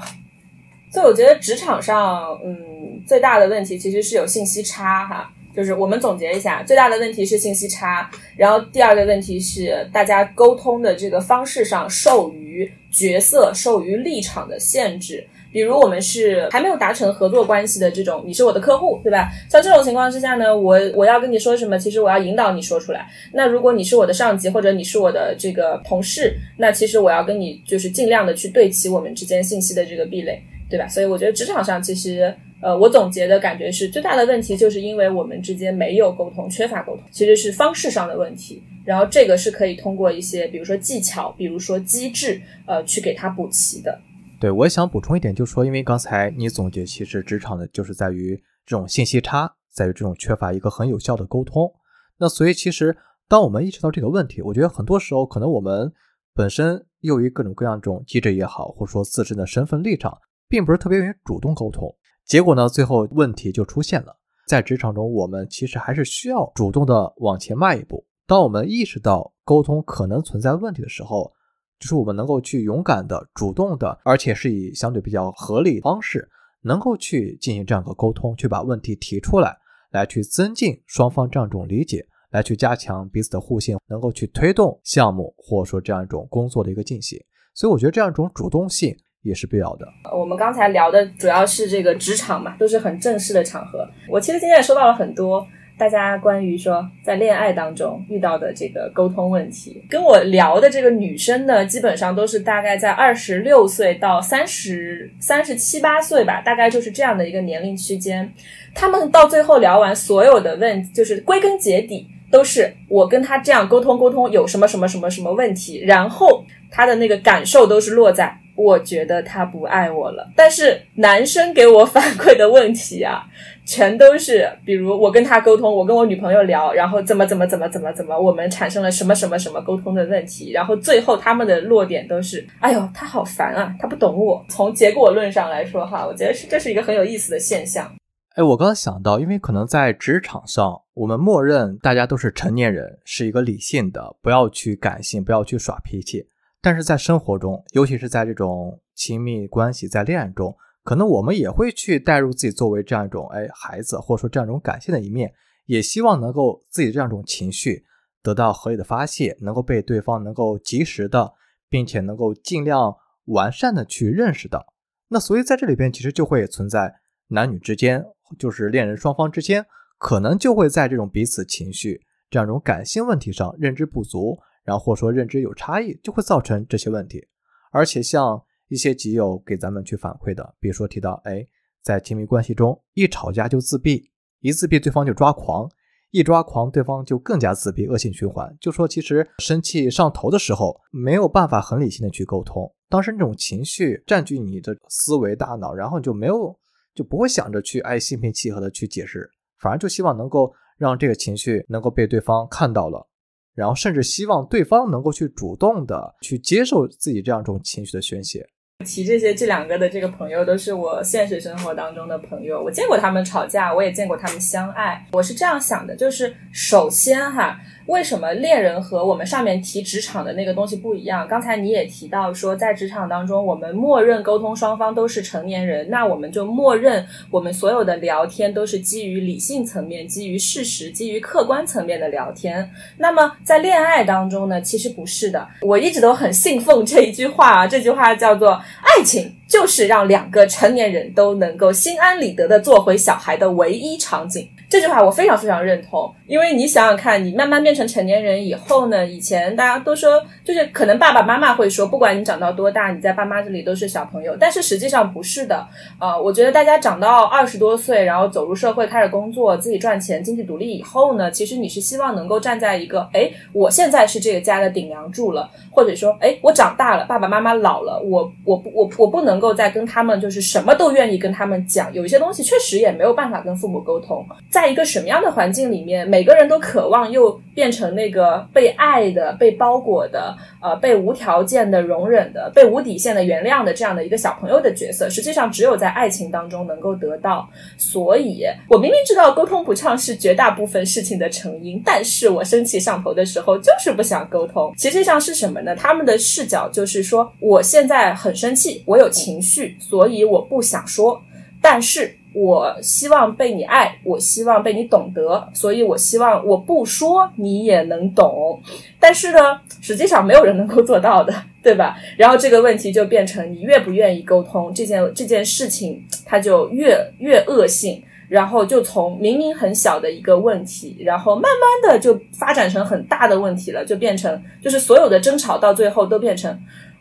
[0.91, 5.31] 所以我觉得职场上，嗯，最大的问题其实是有信息差哈。
[5.57, 15.25] 就是我们总结一下，最大的问题是信息差，然后第二个问题是大家沟通的这个方式上受于角色、受于立场的限制。
[15.51, 19.31] 比如我们是还没有达成合作关系的这种，你是我的客户，对吧？
[19.49, 23.07] 像这种情况之下呢，我我要跟你说什么，其实我要引导你说出来。
[23.33, 30.39] 那如果你是我的上级或者你是我的这个同事，那其实我要跟你就是尽量的去对齐我们之间信息的这个壁垒，
[30.69, 30.87] 对吧？
[30.87, 32.31] 所以我觉得职场上其实。
[32.61, 38.63] 呃，我总结的感觉是，最大的问题就是因为我们之间没有沟通，缺乏沟通，其实是方式上的问题。
[38.83, 43.99] 然后这个是可以通过一些，比如说技巧，比如说机制，呃，去给它补齐的。
[44.39, 51.71] 对，我也想补充一点，就是说，因为刚才你总结，其实职场的就是在于这种信息差，在于这种缺乏一个很有效的沟通。
[52.17, 52.95] 那所以其实
[53.27, 55.91] 当我们意识到这个问题，我觉得很多时候可能我们
[56.33, 60.17] 本身由于各种各样这种机制也好，或者说自身的身份立场，
[60.47, 61.93] 并不是特别愿意主动沟通。
[62.27, 62.67] 结果呢？
[62.67, 64.13] 最后问题就出现了。
[64.49, 68.05] 在职场中，我们其实还是需要主动的往前迈一步。
[68.25, 71.31] 当我们意识到沟通可能存在问题的时候，
[71.79, 76.29] 就是我们能够去勇敢的、主动的，而且是以相对比较合理方式，
[76.63, 79.57] 能够去进行这样一个沟通，去把问题提出来，
[79.91, 87.17] 来去增进双方这样一种理解，来去加强彼此的互信，能够去推动项目或者说这样一种工作的一个进行。
[87.53, 88.93] 所以，我觉得这样一种主动性。
[89.23, 89.87] 也是必要的。
[90.15, 93.87] 我们刚才聊的主要是这个职场嘛，都是很正式的场合。
[94.09, 95.45] 我其实今天也收到了很多
[95.77, 99.83] 大家关于说在恋爱当中遇到的这个沟通问题。
[99.89, 108.31] 跟我聊的这个女生呢，基本上都是大概在二十六岁到三十三十七八岁吧，大概就是这样的一个年龄区间。
[108.73, 118.39] 他们到最后聊完所有的问，就是归根结底都是我跟他这样沟通沟通有什么什么什么什么问题，然后他的那个感受都是落在。
[118.57, 123.23] 我觉得他不爱我了，但是男生给我反馈的问题啊，
[123.67, 134.43] 全都是比如我跟他沟通，我跟我女朋友聊，然后怎么怎么怎么怎么怎么，我们产生了什么什么什么沟通的问题，然后最后他们的落点都是，哎呦，他好烦啊，他不懂我。
[134.49, 137.89] 从结果论上来说，哈，我觉得是这是一个很有意思的现象。
[138.33, 146.27] 哎，我刚刚想到，因为可能在职场上，我们默认大家都是成年人，是一个理性的，不要去感性，不要去耍脾气。
[146.61, 155.31] 但是在生活中，尤其是在这种亲密关系、在恋爱中，可能我们也会去带入自己作为这样一种哎孩子，或者说这样一种感性的一面，
[155.65, 157.85] 也希望能够自己这样一种情绪
[158.23, 161.33] 得到合理的发泄，能够被对方能够及时的，
[161.69, 164.65] 并且能够尽量完善的去认识到。
[165.09, 166.93] 那所以在这里边，其实就会存在
[167.27, 168.03] 男女之间，
[168.37, 169.65] 就是恋人双方之间，
[169.97, 174.37] 可能就会在这种彼此情绪这样一种感性问题上认知不足。
[174.67, 177.25] 然后或者说认知有差异，就会造成这些问题。
[177.71, 181.47] 而且像一些基友给咱们去反馈的，比如说提到，哎，
[181.81, 185.71] 在亲密关系中一吵架就自闭，一自闭对方就抓狂，
[186.11, 188.53] 一抓狂对方就更加自闭，恶性循环。
[188.59, 196.53] 就说其实生气上头的时候，没有办法很理性的去沟通，当时那种情绪占据你的思维大脑，然后就没有
[196.93, 203.07] 就不会想着去哎心平气和的去解释，反而就希望能够让这个情绪能够被对方看到了。
[203.57, 208.47] 然后甚至希望对方能够去主动的去接受自己这样一种情绪的宣泄，
[208.85, 215.03] 提这些这两个的这个朋友都是我现实生活当中的朋友，我见过他们吵架，我也见过他们相爱。
[215.13, 217.59] 我是这样想的，就是首先哈。
[217.87, 221.25] 为什么恋人和我们上面提职场的那个东西不一样？
[221.25, 232.69] 刚才你也提到说，在职场当中，我们默认沟通双方都是成年人，那我们就默认我们所有的聊天都是基于理性层面、基于事实、基于客观层面的聊天。
[232.97, 235.47] 那么在恋爱当中呢，其实不是的。
[235.61, 244.47] 我一直都很信奉这一句话啊，这句话叫做“爱情就是让两个成年人都能够心安理得的做回小孩的唯一场景”。
[244.69, 255.67] 这句话我非常非常认同，因为你想想看，你慢慢变成成年人以后呢，以前大家都说，就是可能爸爸妈妈会说，不管你长到多大，你在爸妈这里都是小朋友，但是实际上不是的。
[255.99, 274.25] 呃，我觉得大家长到二十多岁，然后走入社会，开始工作，自己赚钱，经济独立以后呢，其实你是希望能够站在一个，哎，我现在是这个家的顶梁柱了，或者说，哎，我长大了，爸爸妈妈老了，我我我我不能够再跟他们就是什么都愿意跟他们讲，有一些东西确实也没有办法跟父母沟通。
[274.49, 287.47] 在一个什么样的环境里面，每个人都渴望又变成那个被爱的、被包裹的、呃，被无条件的容忍的、被无底线的原谅的这样的一个小朋友的角色，实际上只有在爱情当中能够得到。
[287.77, 294.73] 所以，我明明知道沟通不畅是绝大部分事情的成因，但是我生气上头的时候就是不想沟通。
[294.77, 295.75] 实际上是什么呢？
[295.75, 301.21] 他们的视角就是说，我现在很生气，我有情绪，所以我不想说，
[301.61, 302.17] 但是。
[302.39, 308.61] 我希望被你爱，我希望被你懂得，所以我希望我不说你也能懂。
[308.99, 311.33] 但是呢，实际上没有人能够做到的，
[311.63, 311.97] 对吧？
[312.15, 326.51] 然后这个问题就变成你越不愿意沟通，这件这件事情它就越越恶性，然后就从明明很小的一个问题，然后慢慢的就发展成很大的问题了，就变成就是所有的争吵到最后都变成，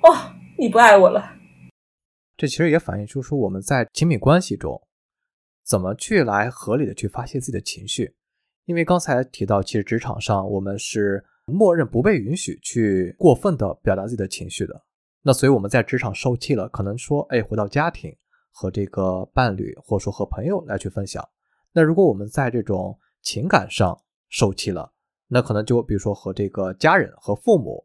[0.03, 0.17] 哦，
[0.57, 1.33] 你不爱我了。
[2.39, 4.81] 这其实也反映出说我们在亲密关系中。
[5.67, 8.15] 怎么去来合理的去发泄自己的情绪？
[8.67, 14.81] 因为刚才提到，其实职场上我们是默认不被允许去过分的表达自己的情绪的。
[15.23, 18.17] 那所以我们在职场受气了，可能说，哎，回到家庭
[18.53, 21.29] 和这个伴侣或者说和朋友来去分享。
[21.73, 24.93] 那如果我们在这种情感上受气了，
[25.27, 27.85] 那可能就比如说和这个家人和父母，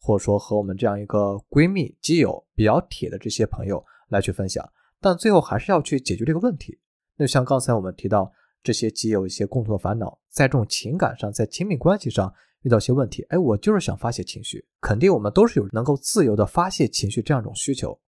[0.00, 4.68] 或者说和我们这样一个闺蜜、基友比较铁的这些朋友来去分享，
[5.00, 6.78] 但最后还是要去解决这个问题。
[7.20, 18.00] 就像刚才我们提到，这些既有一些共同的烦恼，在这种情感上，在亲密关系上遇到一些问题，哎，我就是想发泄情绪，肯定我们都是有能够自由的发泄情绪这样一种需求。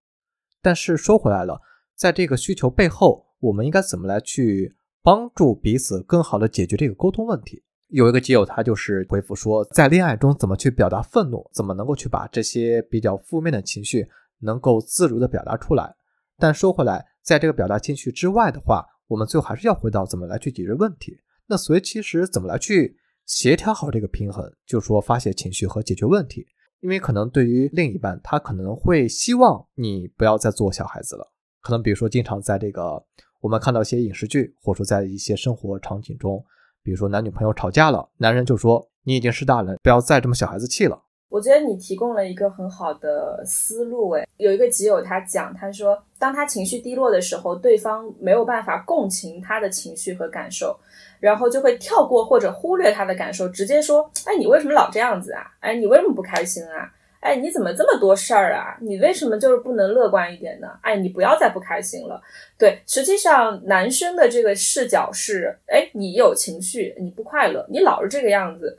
[0.63, 1.61] 但是说回来了，
[1.95, 7.63] 在这个需求背后，我们应该怎么来去帮助彼此更好的解决这个沟通问题？
[7.89, 14.09] 有一个基友他就是回复说，在恋爱中怎么去表达愤怒，怎么能够去把这些比较负面的情绪
[14.39, 15.95] 能够自如的表达出来。
[16.39, 21.19] 但说回来，在这个表达情绪之外的话，我们最后还是要回到怎么来去解决问题。
[21.47, 22.97] 那所以其实怎么来去
[23.27, 26.47] 协调好这个平衡，就是说发泄情绪和解决问题。
[26.81, 31.33] 因为可能对于另一半，他可能会希望你不要再做小孩子了。
[31.61, 33.05] 可能比如说经常在这个
[33.41, 36.43] 我们看到一些影视剧，或者说在一些生活场景中，
[36.83, 41.01] 比如说男女朋友吵架了，男人就说你已经是大人，不要再这么小孩子气了。
[41.33, 50.79] 我觉得你提供了一个很好的思路，诶，有一个基友他讲，他说，当他情绪低落的时候，对方没有办法共情他的情绪和感受，
[51.21, 55.51] 然后就会跳过或者忽略他的感受，直接说，哎，你为什么老这样子啊？
[55.61, 56.93] 哎，你为什么不开心啊？
[57.21, 58.77] 哎，你怎么这么多事儿啊？
[58.81, 60.67] 你为什么就是不能乐观一点呢？
[60.83, 62.21] 哎，你不要再不开心了。
[62.59, 68.77] 对，实际上男生的这个视角是，哎，你有情绪，你不快乐，你老是这个样子。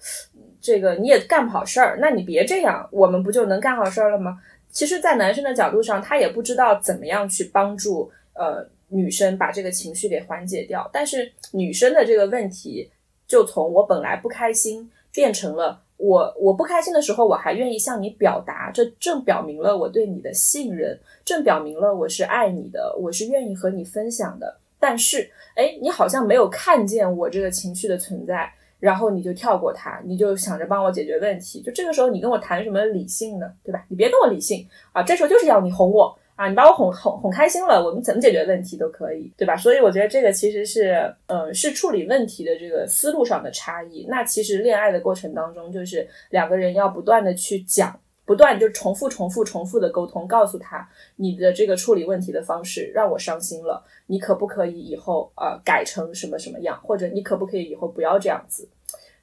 [0.63, 4.41] 这个你也干不好事儿，那你别这样，我们不就能干好事儿了吗？
[4.71, 10.89] 其实，在男生的角度上，他也不知道怎么样去帮助呃女生把这个情绪给缓解掉。
[10.93, 12.89] 但是女生的这个问题，
[13.27, 24.57] 就从我本来不开心变成了我我不开心的时候，我还愿意向你表达，这正表明了我对你的信任，正表明了我是爱你的，我是愿意和你分享的。
[24.79, 28.49] 但是，哎，你好像没有看见我这个情绪的存在。
[28.83, 31.61] 然后你就跳过他，你就想着帮我解决问题。
[31.61, 33.49] 就这个时候，你跟我谈什么理性呢？
[33.63, 33.85] 对吧？
[33.87, 35.01] 你别跟我理性啊！
[35.01, 36.49] 这时候就是要你哄我啊！
[36.49, 39.55] 你把我哄哄哄开心了，我们怎么解决问题都可以，对吧？
[39.55, 44.05] 所以我觉得这个其实是，嗯，是处理问题的这个思路上的差异。
[44.09, 47.97] 那其实恋爱的过程当中，就是两个人要不断的去讲。
[48.25, 56.79] 不断就重复、重复、重复的沟通，告诉他你的这个处理问题的方式让我伤心了，你可不可以以后呃改成什么什么样？
[56.83, 58.69] 或者你可不可以以后不要这样子？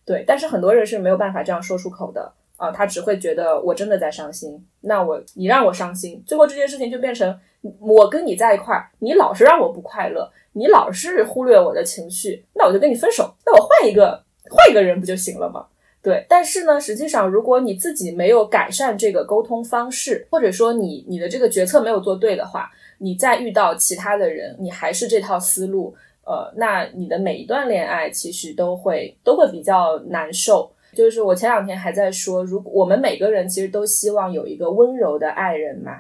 [0.05, 7.39] 对，但是很多人是没有办法这样说出口的啊，他只会觉得我真的在伤心，那我你让我伤心，最后这件事情就变成
[7.79, 15.67] 我跟你在一块儿，你老是让我不快乐，你老是忽略我的情绪，那我就跟你分手，那我换一个换一个人不就行了吗？
[16.03, 25.95] 对，但是呢，实际上如果你自己没有改善这个沟通方式，或者说你你的这个决策没有做对的话，你再遇到其他的人，你还是这套思路，
[26.25, 30.71] 呃，那你的每一段恋爱其实都会都会比较难受。
[30.93, 35.93] 就是我前两天还在说，如果我们每个人其实都希望有一个温柔的爱人嘛，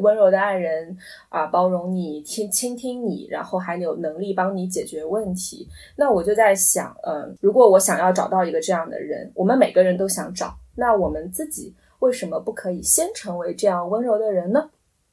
[0.00, 0.96] 温柔的爱人
[1.28, 5.68] 啊，包容你，听倾听你，然后还有能力帮你解决问题。
[5.96, 14.70] 那我就在想，嗯，如果我想要找到一个这样的人，我们每个人都想找，那我们自己为什么不可以先成为这样温柔的人呢？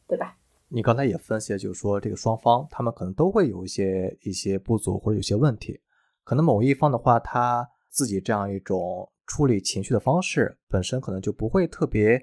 [0.07, 0.38] 对吧？
[0.69, 5.79] 你刚才也分析了，就是说这个双方他们可能都会有一些一些不足或者有些问题，
[6.23, 9.09] 可能某一方的话，他自己这样一种。
[9.28, 12.21] 处理情绪的方式本身可能就不会特别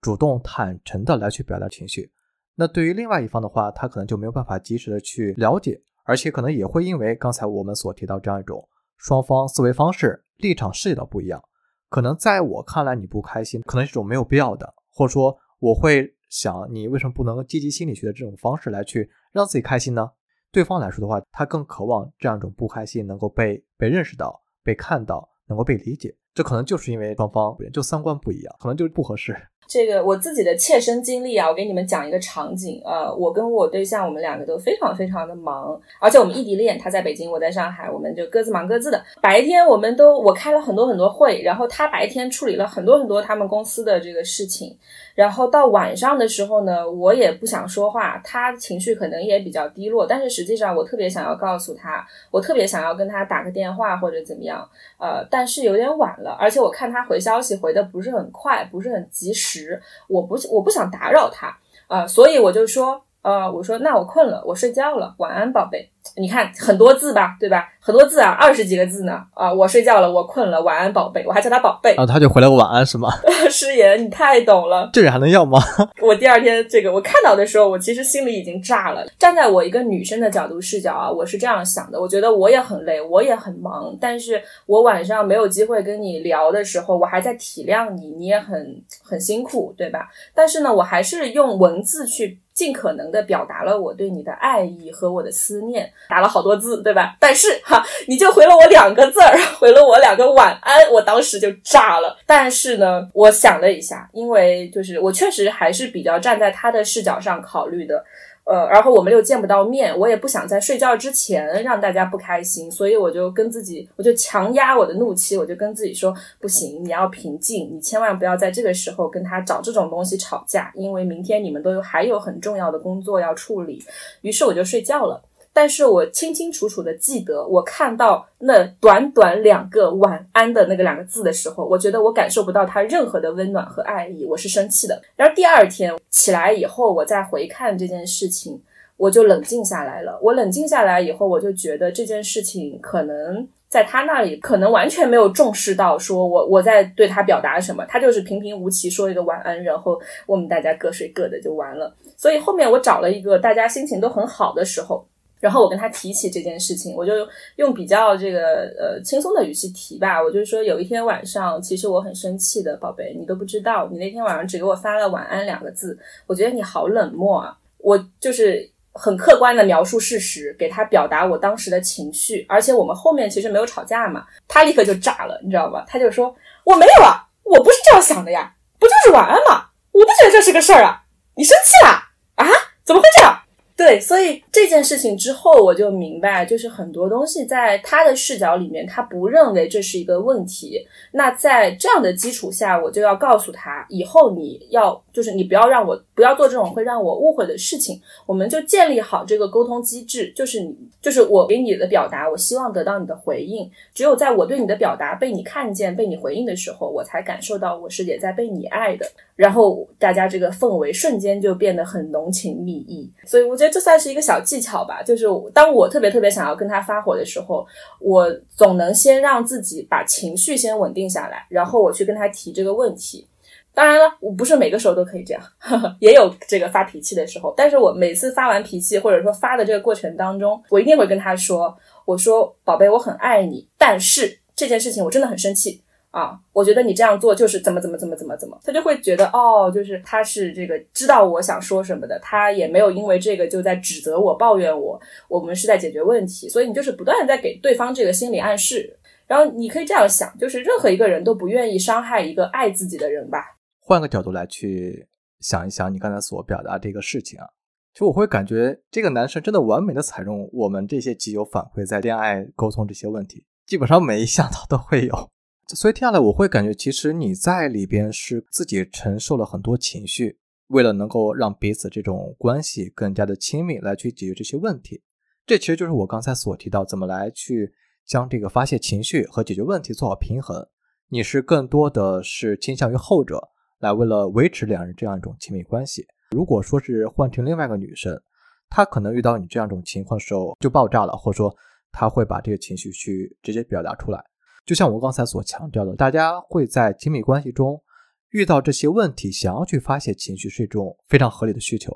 [0.00, 2.10] 主动、坦诚的来去表达情绪。
[2.54, 11.42] 那对于另外一方的话，他可能就没有办法及时的去了解，而且可能也会因为刚才我们所提到这样一种双方思维方式、立场视野的不一样，
[11.88, 20.10] 可能在我看来你不开心，可能是一种没有必要的，或者说我会想你为什么不能积极心理学的这种方式来去让自己开心呢？
[20.52, 26.16] 对方来说的话，他更渴望这样一种不开心能够被被认识到、被看到、能够被理解。
[26.32, 29.36] 这可能就是因为双方就三观不一样，可能就是不合适。
[29.70, 32.82] 这个我自己的切身经历啊，我给你们讲一个场景。
[32.84, 39.00] 呃，我跟我对象，我们两个都非常非常的忙，而且我们异地恋，他在北京，我在上海，我们就各自忙各自的。
[39.22, 44.76] 白天我们都我开了很多很多会，然后他白天处理了很多很多他们公司的这个事情。
[45.14, 54.68] 然后到晚上的时候呢，我也不想说话，他情绪可能也比较低落，但是实际上我特别想要告诉他，我特别想要跟他打个电话或者怎么样，
[54.98, 59.59] 呃，但是有点晚了，而且我看他回消息回的不是很快，不是很及时，
[60.08, 61.58] 我不我不想打扰他，
[61.88, 63.04] 呃，所以我就说。
[63.22, 65.90] 呃，我说那我困了，我睡觉了，晚安，宝贝。
[66.16, 67.68] 你看很多字吧，对吧？
[67.78, 69.22] 很多字啊，二十几个字呢。
[69.34, 71.22] 啊，我睡觉了，我困了，晚安，宝贝。
[71.26, 73.10] 我还叫他宝贝，啊，他就回了个晚安，是吗？
[73.50, 75.60] 师爷，你太懂了，这人还能要吗？
[76.00, 79.06] 我第二天这个我看到的时候，我其实心里已经炸了。
[79.18, 90.08] 站在我一个女生的角度视角啊，我是这样想的，我觉得我也很累，我也很忙，但是我晚上没有机会跟你聊的时候，我还在体谅你，你也很很辛苦，对吧？
[90.34, 92.40] 但是呢，我还是用文字去。
[92.60, 97.16] 尽可能的表达了我对你的爱意和我的思念，打了好多字，对吧？
[97.18, 102.14] 但是哈，你就回了我两个字儿，回了我两个晚安，我当时就炸了。
[102.26, 108.04] 但是呢，我想了一下，因为就是我确实还是比较站在他的视角上考虑的。
[108.50, 123.80] 呃，然后我们又见不到面，我也不想在睡觉之前让大家不开心，所以我就跟自己，我就强压我的怒气，我就跟自己说，不行，你要平静，你千万不要在这个时候跟他找这种东西吵架，因为明天你们都还有很重要的工作要处理。
[124.22, 125.22] 于是我就睡觉了。
[125.60, 135.02] 但是我清清楚楚的记得，我看到那短短两个晚安的那个两个字的时候，我觉得我感受不到他任何的温暖和爱意，我是生气的。
[135.16, 138.58] 然后第二天起来以后，我再回看这件事情，
[138.96, 140.18] 我就冷静下来了。
[140.22, 151.94] 我冷静下来以后，我就觉得这件事情可能在他那里可能完全没有重视到，说我我在对他表达什么，他就是平平无奇说一个晚安，然后我们大家各睡各的就完了。
[152.16, 155.06] 所以后面我找了一个大家心情都很好的时候。
[155.40, 157.12] 然后我跟他提起这件事情，我就
[157.56, 167.56] 用比较这个呃轻松的语气提吧，我就说有一天晚上，其实我很生气的，宝贝，你都不知道，你那天晚上只给我发了晚安两个字，我觉得你好冷漠啊。
[167.78, 175.86] 我就是很客观的描述事实，给他表达我当时的情绪，而且我们后面其实没有吵架嘛，他立刻就炸了，你知道吧？
[175.88, 179.68] 他就说我没有啊，我不是这样想的呀，不就是晚安吗？
[179.92, 181.02] 我不觉得这是个事儿啊，
[181.36, 181.90] 你生气了
[182.34, 182.46] 啊？
[182.84, 183.40] 怎么会这样？
[183.80, 190.86] 对，所以这件事情之后，我就明白，就是很多东西在他的视角里面，他不认为这是一个问题。
[191.12, 197.98] 那在这样的基础下，我就要告诉他，以后你要就是你不要让我不要做这种会让我误会的事情。
[198.26, 203.70] 我们就建立好这个沟通机制，就是你就是我给你的表达，我希望得到你的回应。
[203.94, 209.10] 只有在我对你的表达被你看见、被你回应的时候，我才感受到我是也在被你爱的。
[209.36, 213.10] 然后大家这个氛围瞬间就变得很浓情蜜意。
[213.24, 213.69] 所以我觉得。
[213.70, 217.66] 这算是一个小技巧吧，就是当我特别特别想要跟他发火的时候，
[218.00, 223.26] 我总能先让自己把情绪先稳定下来，然后我去跟他提这个问题。
[223.72, 225.42] 当然了，我不是每个时候都可以这样，
[226.00, 227.54] 也有这个发脾气的时候。
[227.56, 248.96] 但是我每次发完脾气，或者说发的这个过程当中，我一定会跟他说：“我说宝贝，我很爱你，但是这件事情我真的很生气。”啊，我觉得你这样做就是怎么怎么怎么怎么怎么，他就会觉得哦，就是他是这个知道我想说什么的，他也没有因为这个就在指责我、抱怨我，我们是在解决问题，所以你就是不断的在给对方这个心理暗示。
[249.28, 253.56] 然后你可以这样想，就是任何一个人都不愿意伤害一个爱自己的人吧。
[253.78, 255.06] 换个角度来去
[255.38, 257.46] 想一想，你刚才所表达这个事情啊，
[257.94, 265.30] 就我会感觉这个男生真的完美的采用我们这些基友反馈在恋爱沟通这些问题，基本上每一项他都会有。
[265.74, 275.02] 所以听下来，我会感觉其实你在里边是自己承受了很多情绪，为了能够让彼此这种关系更加的亲密，来去解决这些问题。
[275.46, 277.72] 这其实就是我刚才所提到，怎么来去
[278.06, 280.66] 将这个发泄情绪和解决问题做好平衡。
[281.08, 283.40] 你是更多的是倾向于后者，
[283.78, 286.06] 来为了维持两人这样一种亲密关系。
[286.30, 288.20] 如果说是换成另外一个女生，
[288.68, 291.54] 她可能遇到你这样一种情况的时候就爆炸了，或者说
[291.90, 294.24] 她会把这个情绪去直接表达出来。
[294.66, 297.82] 就像我刚才所强调的，大家会在亲密关系中
[298.30, 301.92] 遇到这些问题，想要去发泄情绪是一种非常合理的需求。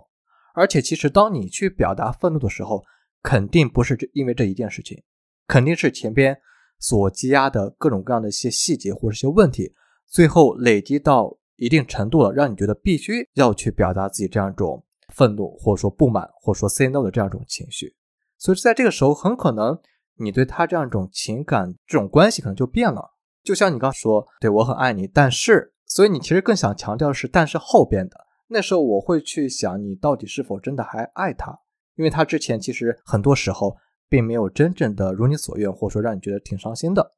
[0.54, 2.84] 而且，其实当你去表达愤怒的时候，
[3.22, 5.00] 肯定不是这因为这一件事情，
[5.46, 6.36] 肯定是前边
[6.80, 9.72] 所积压的各种各样的一些细节或者一些问题，
[10.06, 14.84] 最后累积到一定程度了，让你觉得必须要去表达自己这样一种
[15.14, 17.94] 愤怒，或者说不满，或者说 say no 的这样一种情绪。
[18.38, 19.78] 所以在这个时候，很可能。
[20.18, 23.12] 你对他这样一种情感，这种关系可能就变了。
[23.42, 28.16] 就像你刚说，对我很爱你，但是，所以你其实更想强调的是，但是后边的
[28.48, 31.58] 那时候，我会去想，你到底是否真的还爱他？
[31.96, 33.76] 因为他之前其实很多时候
[34.08, 37.12] 并没有真正的如你所愿，或者说让你觉得挺伤心的。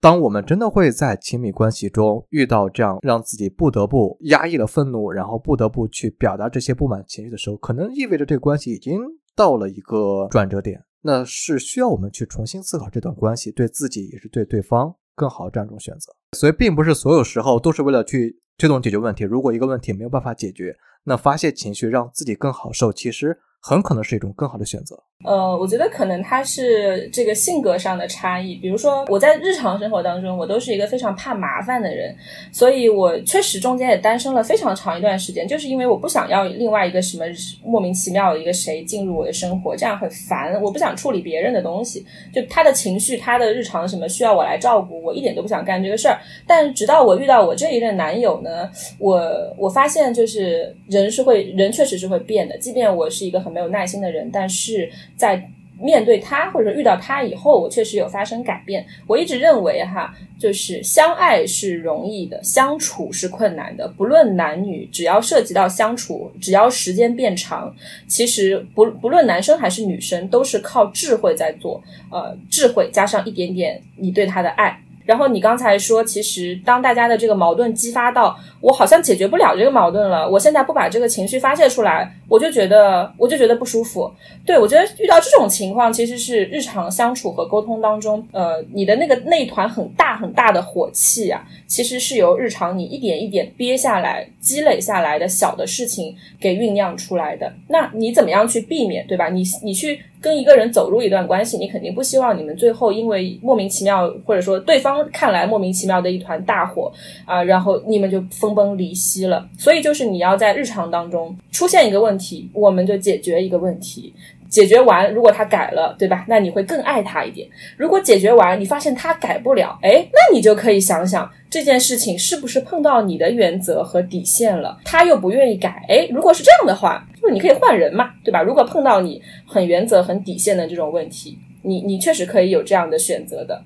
[0.00, 9.00] 当我们真的会在亲密关系中遇到这样让自己不得不压抑了愤怒，然后不得不去表达这些不满情绪的时候，可能意味着这个关系已经
[9.36, 10.84] 到了一个转折点。
[11.02, 16.12] 那是需要我们去重新思考这段关系，对自己也是对对方更好这样一种选择。
[16.36, 19.24] 所以，并不是所有时候都是为了去推动解决问题。
[19.24, 25.02] 如果一个问题没有办法解决，那发泄情绪让自己更好受，其实很可能是一种更好的选择。
[25.22, 28.56] 呃，我觉得可能他是这个性格上的差异。
[28.56, 32.14] 比如说，我在日常生活当中，我都是一个非常怕麻烦的人，
[32.50, 37.24] 所以我确实中间也单身了非常长一段时间，就是因为我不想要另外一个什么
[37.64, 40.60] 莫名其妙的一个谁进入我的生活，这样很烦。
[40.60, 42.04] 我不想处理别人的东西，
[42.34, 46.18] 就他的情绪、他的日常什么需要我来照顾，我一点都不想干这个事儿。
[46.46, 48.68] 但直到我遇到我这一任男友呢，
[48.98, 49.22] 我
[49.56, 54.90] 我发现就是人是会人确实是会变的，即便我是一个很没有耐心的人，但是。
[55.22, 55.48] 在
[55.78, 58.84] 面对他或者遇到他以后，我确实有发生改变。
[59.06, 63.86] 我一直认为哈，就是相爱是容易的，相处是困难的。
[63.96, 67.72] 不论男女，只要涉及到相处，只要时间变长，
[68.08, 71.80] 其实不不论男生还是女生，都是靠智慧在做。
[72.10, 74.76] 呃，智慧加上一点点你对他的爱。
[75.04, 84.08] 然后你刚才说，其实当大家的这个矛盾激发到我好像解决不了这个矛盾了，我现在不把这个情绪发泄出来，我就觉得我就觉得不舒服。
[84.46, 97.52] 对我觉得遇到这种情况，其实是日常相处和沟通当中，呃，你的那个那团很大很大的火气啊，其实是由日常你一点一点憋下来、积累下来的小的事情给酝酿出来的。
[97.68, 99.28] 那你怎么样去避免，对吧？
[99.28, 100.00] 你你去。
[100.22, 106.92] 跟一个人走入一段关系，你肯定不希望你们最后因为莫名其妙，或者说对方看来莫名其妙的一团大火
[107.24, 109.48] 啊，然后你们就分崩离析了。
[109.58, 114.14] 所以就是你要在日常当中出现一个问题，我们就解决一个问题。
[114.48, 116.26] 解决完，如果他改了，对吧？
[116.28, 117.48] 那你会更爱他一点。
[117.78, 124.78] 如果解决完，你发现他改不了，哎，那你就可以想想这件事情是不是碰到你的原则和底线了。
[124.84, 128.42] 他又不愿意改，哎，如果是这样的话，就是你可以换人嘛，对吧？
[128.42, 133.64] 如果碰到你很原则、很底线的这种问题，你你确实可以有这样的选择的。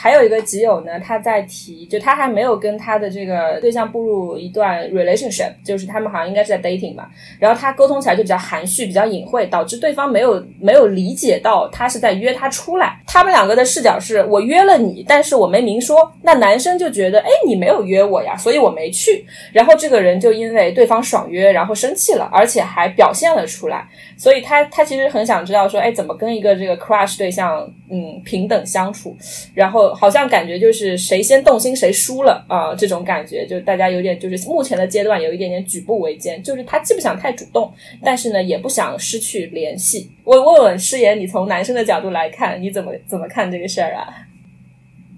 [0.00, 7.10] 还有一个基友呢，他在提，就他还没有跟他的这个对象步入一段 relationship，就是他们好像应该是在 dating 吧。
[7.40, 13.00] 然后他沟通起来就比较含蓄，比较隐晦，导致对方没有没有理解到他是在约他出来。
[13.08, 16.12] 他们两个的视角是我约了你，但是我没明说。
[16.22, 19.26] 那男生就觉得，哎，你没有约我呀，所以我没去。
[19.52, 23.84] 然后这个人就因为对方爽约，然后生气了，而且还表现了出来。
[24.16, 29.16] 所以他他其实很想知道说，哎，怎么跟一个这个 crush 对象，嗯，平等相处，
[29.54, 29.87] 然后。
[29.94, 37.72] 好像感觉就是谁先动心谁输了啊，这种感觉就大家有点就是目前的阶段有一点点举步维艰，就是他既不想太主动，
[38.02, 40.10] 但是呢也不想失去联系。
[40.24, 44.06] 我问问师爷，你从男生的角度来看，你怎么怎么看这个事儿啊？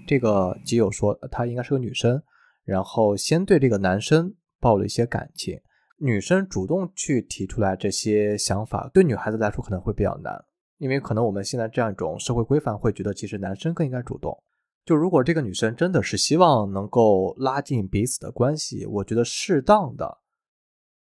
[0.07, 2.21] 这个基友说她应该是个女生，
[2.65, 5.59] 然后先对这个男生抱了一些感情，
[5.99, 10.33] 女生主动去提出来这些想法，对女孩子来说可能会比较难，
[10.79, 14.37] 因为可能我们现在这样一种社会规范会觉得，其实男生更应该主动。
[14.83, 20.17] 就如果这个女生真的是希望能够拉近彼此的关系，我觉得适当的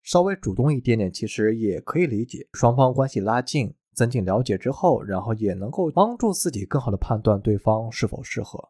[0.03, 2.47] 稍微主动一点点，其实也可以理解。
[2.53, 8.63] 双方关系拉近、增进了解之后，然后也能够帮助自己更好的判断对方是否适合。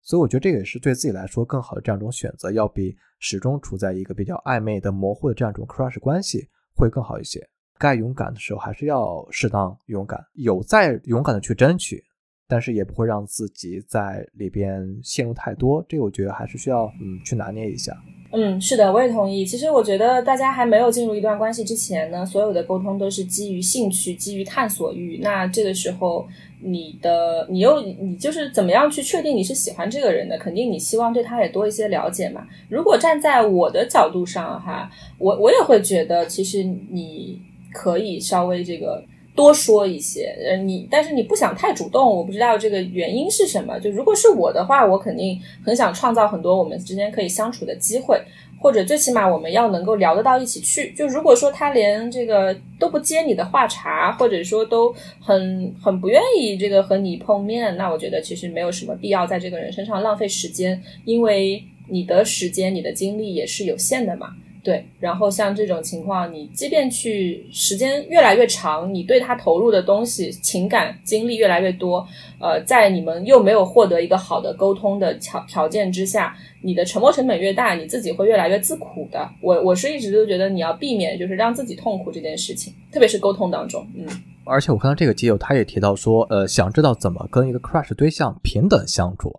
[0.00, 7.46] 所以我觉得这个也是对自己来说更好的这样一种选择，要比始终处在一个比较暧昧的、模糊的这样一种 crush 关系会更好一些。
[7.76, 12.02] 该勇敢的时候还是要适当勇敢，有再勇敢的去争取。
[12.48, 17.94] 但是也不会让自己在里边陷入太多，这个我觉得还是需要嗯去拿捏一下。
[18.30, 19.44] 嗯，是的，我也同意。
[19.44, 25.18] 其实我觉得大家还没有进入一段关系之前呢，所有的沟通都是基于兴趣、基于探索欲。
[25.22, 26.26] 那这个时候，
[26.60, 30.36] 你的你又你就是怎么样去确定你是喜欢这个人的？
[30.38, 32.46] 肯定你希望对他也多一些了解嘛。
[32.68, 37.40] 如果站在我的角度上哈，我我也会觉得，其实你
[37.72, 39.02] 可以稍微这个。
[39.38, 43.78] 多说一些，呃，你但是你不想太主动，我不知道这个原因是什么。
[43.78, 48.20] 就如果是我的话，我肯定很想创造很多我们之间可以相处的机会，
[48.60, 50.90] 或者最起码我们要能够聊得到一起去。
[50.90, 64.34] 就如果说他连这个都不接你的话茬，或者说都很很不愿意这个和你碰面，那我觉得其实没有什么必要在这个人身上浪费时间，因为你的时间、你的精力也是有限的嘛。
[64.68, 72.06] 对，然后像这种情况，你即便去时间越来越长，你对他投入的东西、情感、精力越来越多，
[72.38, 79.26] 呃，在你们又没有获得一个好的沟通的条条件之下，你的沉没成本越大，你自己会越来越自苦的。
[79.40, 84.06] 我我是一直都觉得你要避免就是让自己痛苦这件事情，特别是沟通当中，嗯。
[84.44, 89.32] 而且我看到这个基友他也提到说，呃，想知道怎么跟一个 crush 对象平等相处，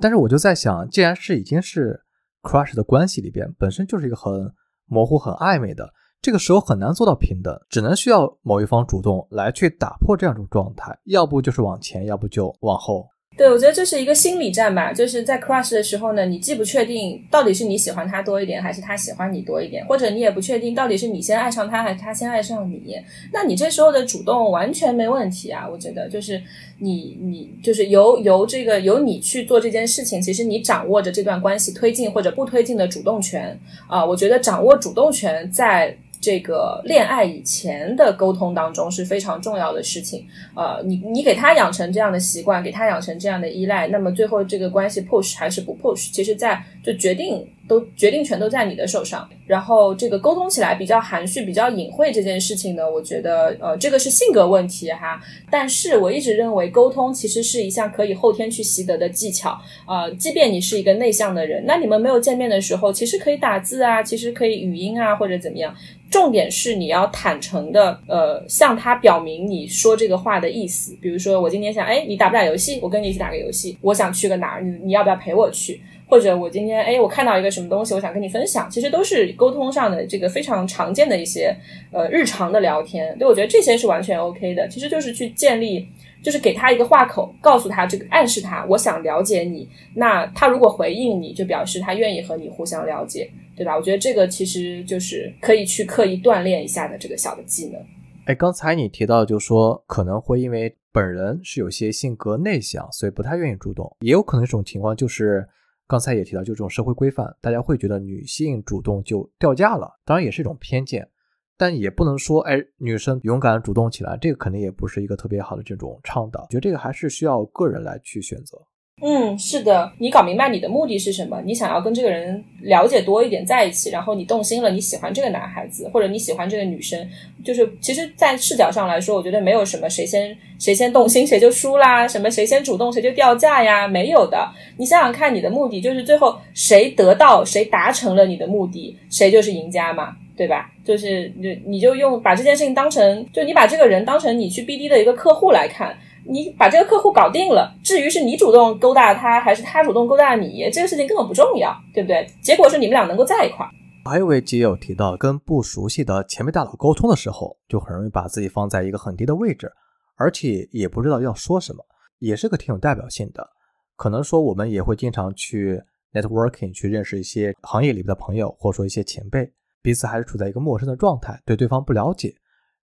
[0.00, 2.00] 但是我就在想，既然是已经是
[2.42, 4.52] crush 的关系里边，本身就是一个很。
[4.92, 5.88] 模糊很暧昧的，
[6.20, 13.08] 这个时候很难做到平等，只能需要某一方主动来去打破这样一种状态，要不就是往前，要不就往后。
[13.34, 14.92] 对，我觉得这是一个心理战吧。
[14.92, 22.94] 就是在 crush 的时候呢，你既不确定到底是你喜欢他多一点，还是他喜欢你多一点，或者你也不确定到底是你先爱上他，还是他先爱上你。
[23.32, 25.66] 那你这时候的主动完全没问题啊！
[25.66, 26.40] 我觉得，就是
[26.78, 33.58] 你你就是由由这个由你去做这件事情，其实你掌握着这段关系推进或者不推进的主动权
[33.88, 34.04] 啊。
[34.04, 35.96] 我觉得掌握主动权在。
[36.22, 47.46] 这个恋爱以前的沟通当中是非常重要的事情，呃，你你给他养成这样的习惯，给他养成这样的依赖，那么最后这个关系 push 还是不 push，其实在就决定。
[47.72, 55.18] 都决定权都在你的手上，然后这个沟通起来比较含蓄、比较隐晦这件事情呢，我觉得呃，这个是性格问题哈。
[55.50, 59.58] 但是我一直认为沟通其实是一项可以后天去习得的技巧
[59.88, 65.74] 呃，即便你是一个内向的人，那你们没有见面的时候，其实可以打字啊，其实可以语音啊，或者怎么样。
[66.10, 70.94] 重点是你要坦诚的呃，向他表明你说这个话的意思。
[71.00, 72.78] 比如说我今天想，哎，你打不打游戏？
[72.82, 73.78] 我跟你一起打个游戏。
[73.80, 74.62] 我想去个哪儿？
[74.62, 75.80] 你你要不要陪我去？
[76.12, 81.56] 或者我今天哎，我看到一个什么东西，我想跟你分享，其实都是沟通上的这个非常常见的一些
[81.90, 83.16] 呃日常的聊天。
[83.18, 85.88] 对我觉得这些是完全 OK 的，其实就是去建立，
[86.22, 89.66] 就是给他一个话口，告诉他这个暗示他，我想了解你。
[89.94, 93.74] 那他如果回应你，就表示他愿意和你互相了解，对吧？
[93.74, 97.80] 我觉得这个其实就是可以去刻意锻炼一下的这个小的技能。
[98.26, 105.48] 哎，刚才你提到就说可能会因为本人是有些性格内向，所以不太愿意主动，也有可能一种情况就是。
[105.92, 111.06] 刚才也提到，就这种社会规范，大家会觉得女性主动就掉价了，当然也是一种偏见，
[111.54, 118.56] 但也不能说，哎，女生勇敢主动起来，这个肯定也不是一个特别好的这种倡导，觉得这个还是需要个人来去选择。
[119.00, 121.42] 嗯，是的，你搞明白你的目的是什么？
[121.44, 127.08] 你想要跟这个人了解多一点，在一起，然后你动心了，你喜欢这个男孩子，或者你喜欢这个女生，
[127.42, 134.48] 就是其实，在视角上来说，我觉得没有什么谁先谁先动心 谁就输啦，什么谁先主动谁就掉价呀，没有的。
[134.76, 140.70] 你想想看，你的目的就是最后谁得到谁达成了你的目的，谁就是赢家嘛，对吧？
[140.84, 145.98] 就是你你就用把这件事情当成，就你把这个人当成你去 BD 的一个客户来看。
[146.24, 152.26] 你把这个客户搞定了，至于是你主动勾搭他，还是他主动勾搭你，这个事情根本不重要，对不对？
[152.42, 153.66] 结果是你们俩能够在一块。
[154.04, 159.70] 还有位基友提到，跟不熟悉的前辈大佬沟通的时候，就很容易把自己放在一个很低的位置，
[160.16, 161.84] 而且也不知道要说什么，
[162.18, 163.48] 也是个挺有代表性的。
[163.96, 165.80] 可能说我们也会经常去
[166.12, 169.48] networking 去认识一些行业里边的朋友，或者说一些前辈，
[169.80, 172.34] 彼此还是处在一个陌生的状态，对对方不了解。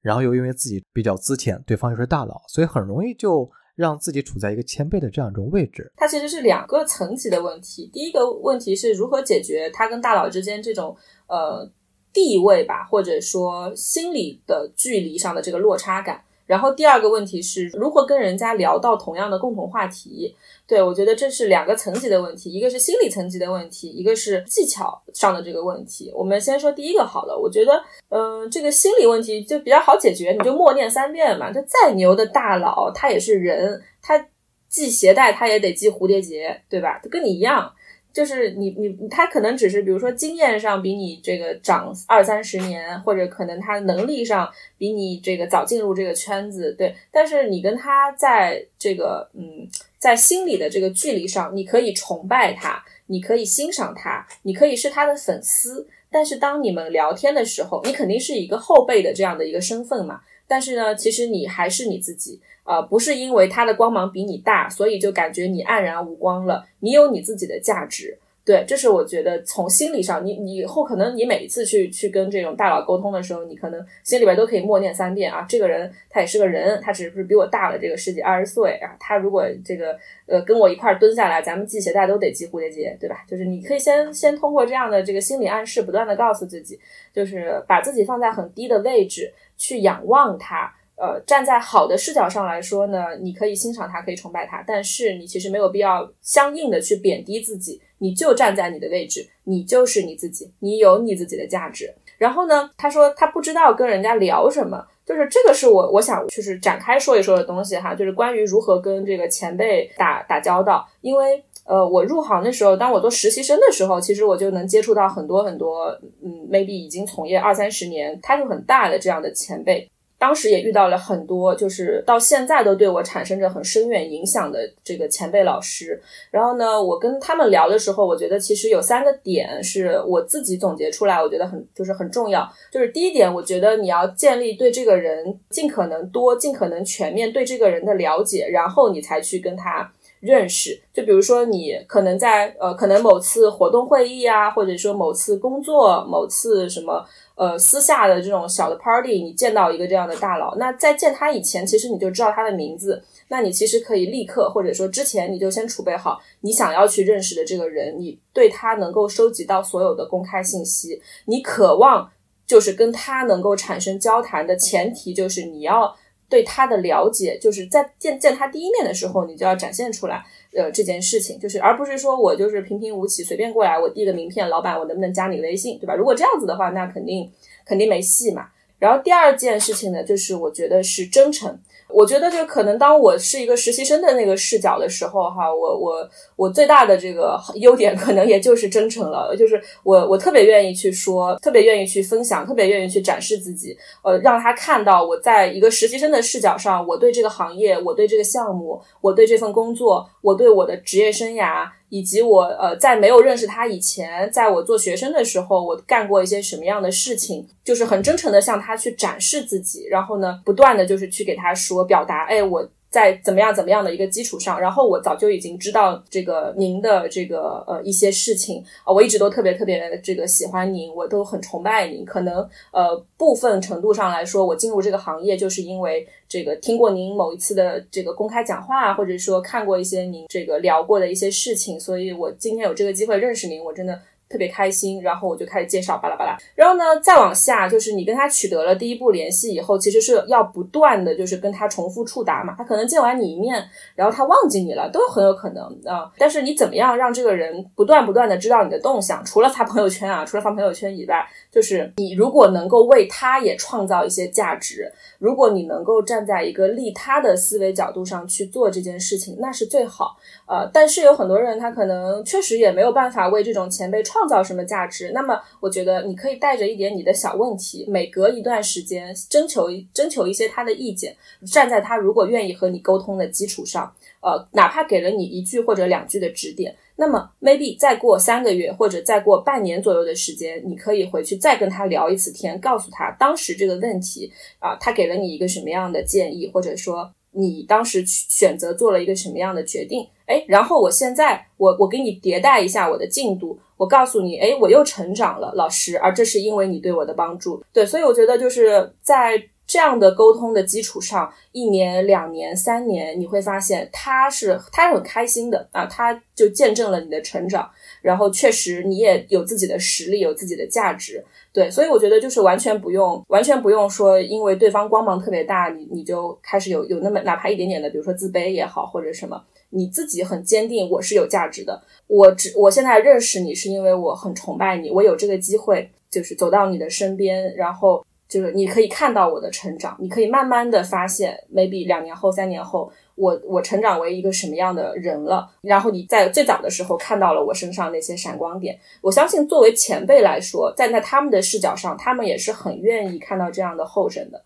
[0.01, 5.91] 然后又因为自己比较资浅，对方又是大佬，所以很容易就让自己处在一个谦卑的这样一种位置。
[5.95, 7.89] 它其实是两个层级的问题。
[7.93, 10.95] 第一个问题是如何解决他跟大佬之间这种
[11.27, 11.69] 呃
[12.13, 16.23] 地位吧，或者说心理的距离上的这个落差感。
[16.49, 20.35] 然后第二个问题是如何跟人家聊到同样的共同话题。
[20.65, 26.11] 对我觉得这是两个层级的问题，一个是心理层级的问题，一个是技巧上的这个问题。
[26.15, 27.79] 我们先说第一个好了，我觉得，
[28.09, 31.51] 嗯，这个心理问题就比较好解决，你就默念三遍嘛。
[31.51, 34.27] 就再牛的大佬，他也是人，他
[34.69, 36.99] 系鞋带他也得系蝴蝶结，对吧？
[37.11, 37.71] 跟你一样。
[38.11, 46.95] 就是你你他可能只是比如说经验上比你这个长二三十年，或者可能他能力上比你这个早进入这个圈子，对。
[47.11, 55.87] 但是你跟他在这个嗯，在心理的这个距离上，你可以崇拜他，你可以欣赏他，你可以是他的粉丝。
[56.11, 60.19] 但是当你们聊天的时候，你肯定是一个后辈的这样的一个身份嘛。
[60.47, 62.41] 但是呢，其实你还是你自己。
[62.69, 66.63] 呃，不是因为他的光芒比你大，所以就感觉你黯然无光了。
[66.81, 68.15] 你有你自己的价值，
[68.45, 79.97] 对，这是我觉得从心理上，你你以后可能你每一次去去跟这种大佬沟通的时候，你可能心里边都可以默念三遍啊，这个人他也是个人，他只是比我大了这个十几二十岁啊，他如果这个
[80.27, 83.25] 呃跟我一块蹲下来，咱们系鞋带都得系蝴蝶结，对吧？
[83.27, 86.79] 就是你可以先先通过这样的这个心理暗示，不断的告诉自己，
[87.11, 90.71] 就是把自己放在很低的位置去仰望他。
[90.99, 101.95] 呃，站在好的视角上来说呢，你可以欣赏他，可以崇拜他，但是你其实没有必要相应的去贬低自己，你就站在你的位置，你就是你自己，你有你自己的价值。
[102.17, 110.85] 然后呢，他说他不知道跟人家聊什么，就是这个是我我想就是展开说一说的东西哈，就是关于如何跟这个前辈打打交道。
[110.99, 115.85] 因为呃，我入行的时候，当我做实习生的时候，其实我就能接触到很多很多，
[116.21, 119.89] 嗯，maybe 已经从业二三十年，态度很大的这样的前辈。
[120.19, 125.99] 当时也遇到了很多，就是到现在都对我产生着很深远影响的这个前辈老师。
[126.29, 132.45] 然后呢，我跟他们聊的时候，我觉得其实有三个点是我自己总结出来，我觉得很就是很重要。
[132.69, 139.89] 就是第一点，我觉得你要建立对这个人尽可能多、尽可能全面对这个人的了解，然后你才去跟他
[140.19, 140.77] 认识。
[140.93, 147.05] 就比如说，你可能在呃，可能某次活动会议啊，或者说某次工作、某次什么。
[147.39, 162.11] 呃，私下的这种小的 party，你见到一个这样的大佬，那在见他以前，其实你就知道他的名字，那你其实可以立刻，或者说之前你就先储备好你想要去认识的这个人，你对他能够收集到所有的公开信息，你渴望
[162.45, 165.95] 就是跟他能够产生交谈的前提，就是你要
[166.27, 170.25] 对他的了解，就是在见见他第一面的时候，你就要展现出来。
[170.55, 175.95] 呃，这件事情就是，而不是说我就是平平无奇随便过来，我递个名片，老板，我能不能加你微信，对吧？
[175.95, 177.31] 如果这样子的话，那肯定
[177.65, 178.47] 肯定没戏嘛。
[178.79, 181.59] 然后第二件事情呢，就是我觉得是真诚。
[181.89, 189.35] 我觉得，就可能当我是一个实习生的那个视角的时候，哈，我我我最大的这个优点，可能也就是真诚了。
[189.35, 201.67] 就是我我特别愿意去说，特别愿意去分享，特别愿意去展示自己，呃，让他看到我在一个实习生的视角上，我对这个行业，我对这个项目，我对这份工作，我对我的职业生涯。
[201.89, 212.69] 以及我呃，在没有认识他以前，在我做学生的时候，我干过一些什么样的事情，就是很真诚的向他去展示自己，然后呢，不断的就是去给他说表达，哎，我。
[212.89, 222.03] 在怎么样怎么样的一个基础上，然后我早就已经知道这个您的这个呃一些事情啊，我一直都特别特别这个喜欢您，我都很崇拜您。
[222.03, 222.37] 可能
[222.71, 233.99] 呃部分程度上来说，我进入这个行业就是因为这个听过您某一次的这个公开讲话，或者说看过一些您这个聊过的一些事情，所以我今天有这个机会认识您，我真的。
[234.29, 242.53] 特别开心，然后我就开始介绍巴拉巴拉，然后呢，再往下就是你跟他取得了第一步联系以后，其实是要不断的就是跟他重复触达嘛。
[242.57, 246.11] 他可能见完你一面，然后他忘记你了，都很有可能啊。
[246.17, 249.23] 但是你怎么样让这个人不断不断的知道你的动向？
[249.25, 260.17] 除了发朋友圈啊，除了发朋友圈以外，就是你如果能够为他也创造一些价值，如果你能够站在一个利他的思维角度上去做这件事情，那是最好。
[260.47, 265.11] 呃，但是有很多人他可能确实也没有办法为这种前辈创创造什么价值。
[265.13, 271.15] 那么，我觉得你可以带着一点你的小问题，每隔一段时间征求征求一些他的意见，
[271.49, 273.89] 站在他如果愿意和你沟通的基础上，
[274.21, 287.09] 呃，哪怕给了你一句或者两句的指点，那么 maybe 再过三个月或者再过半年左右的时间，你可以回去再跟他聊一次天，告诉他当时这个问题啊，他给了你一个什么样的建议，或者说。
[287.31, 290.03] 你当时选择做了一个什么样的决定？
[290.25, 297.63] 哎，然后我现在我我给你迭代一下我的进度，我告诉你，哎，我又成长了，老师，而这是因为你对我的帮助。
[297.71, 307.69] 对，所以我觉得就是在这样的沟通的基础上，一年、两年、三年，你会发现他是他是很开心的啊，他就见证了你的成长，
[308.01, 328.05] 然后确实你也有自己的实力，有自己的价值，对，所以我觉得就是完全不用，完全不用说，因为对方光芒特别大，你你就开始有有那么哪怕一点点的，比如说自卑也好，或者什么，你自己很坚定，我是有价值的，我只我现在认识你是因为我很崇拜你，我有这个机会就是走到你的身边，然后。
[328.29, 332.87] 就是你可以看到我的成长，你可以慢慢的发现，maybe 两年后、三年后，
[333.19, 335.47] 我我成长为一个什么样的人了。
[335.61, 338.79] 然后你在最早的时候看到了我身上那些闪光点。
[339.01, 344.41] 我相信作为前辈来说，站在他们的视角上，他们也是很愿意看到这样的后生的。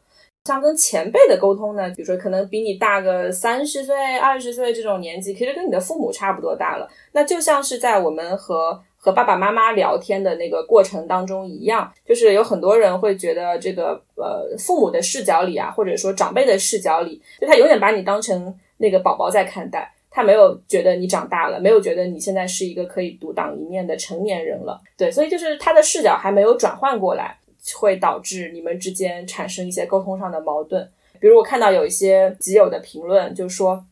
[0.46, 6.86] 像跟前辈的沟通呢，比如说可能比你大个三十岁、二十岁这种年纪，其实跟你的父母差不多大了。
[7.14, 24.82] 那就像是在我们和和爸爸妈妈聊天的那个过程当中一样，就是有很多人会觉得这个呃父母的视角里啊，或者说长辈的视角里，就他永远把你当成那个宝宝在看待，他没有觉得你长大了，没有觉得你现在是一个可以独当一面的成年人了。
[24.98, 27.38] 对，所以就是他的视角还没有转换过来，
[27.76, 30.90] 会导致你们之间产生一些沟通上的矛盾。
[31.20, 33.86] 比如我看到有一些基友的评论，就说。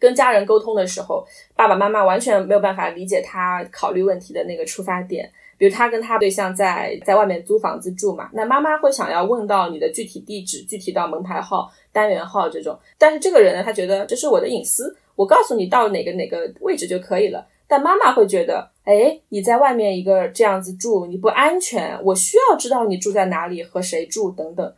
[0.00, 1.22] 跟家人沟通的时候，
[1.54, 5.30] 爸爸妈妈完全没有办法理解他考虑问题的那个出发点。
[5.60, 12.78] 比如他跟他对象在在外面租房子住嘛，那妈妈会想要问到你的具体地址，具体到门牌号、单元号这种。
[12.96, 17.46] 但是这个人呢，他觉得这是我的隐私，我告诉你到哪个哪个位置就可以了。
[17.68, 24.74] 但妈妈会觉得，哎，你在外面一个这样子住，你不安全，我需要知道你住在哪里，和谁住等等。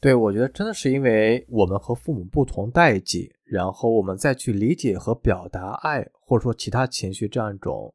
[0.00, 7.92] 对，我觉得真的是因为我们和父母不同代际，然后我们再去理解和表达爱，或者说其他情绪这样一种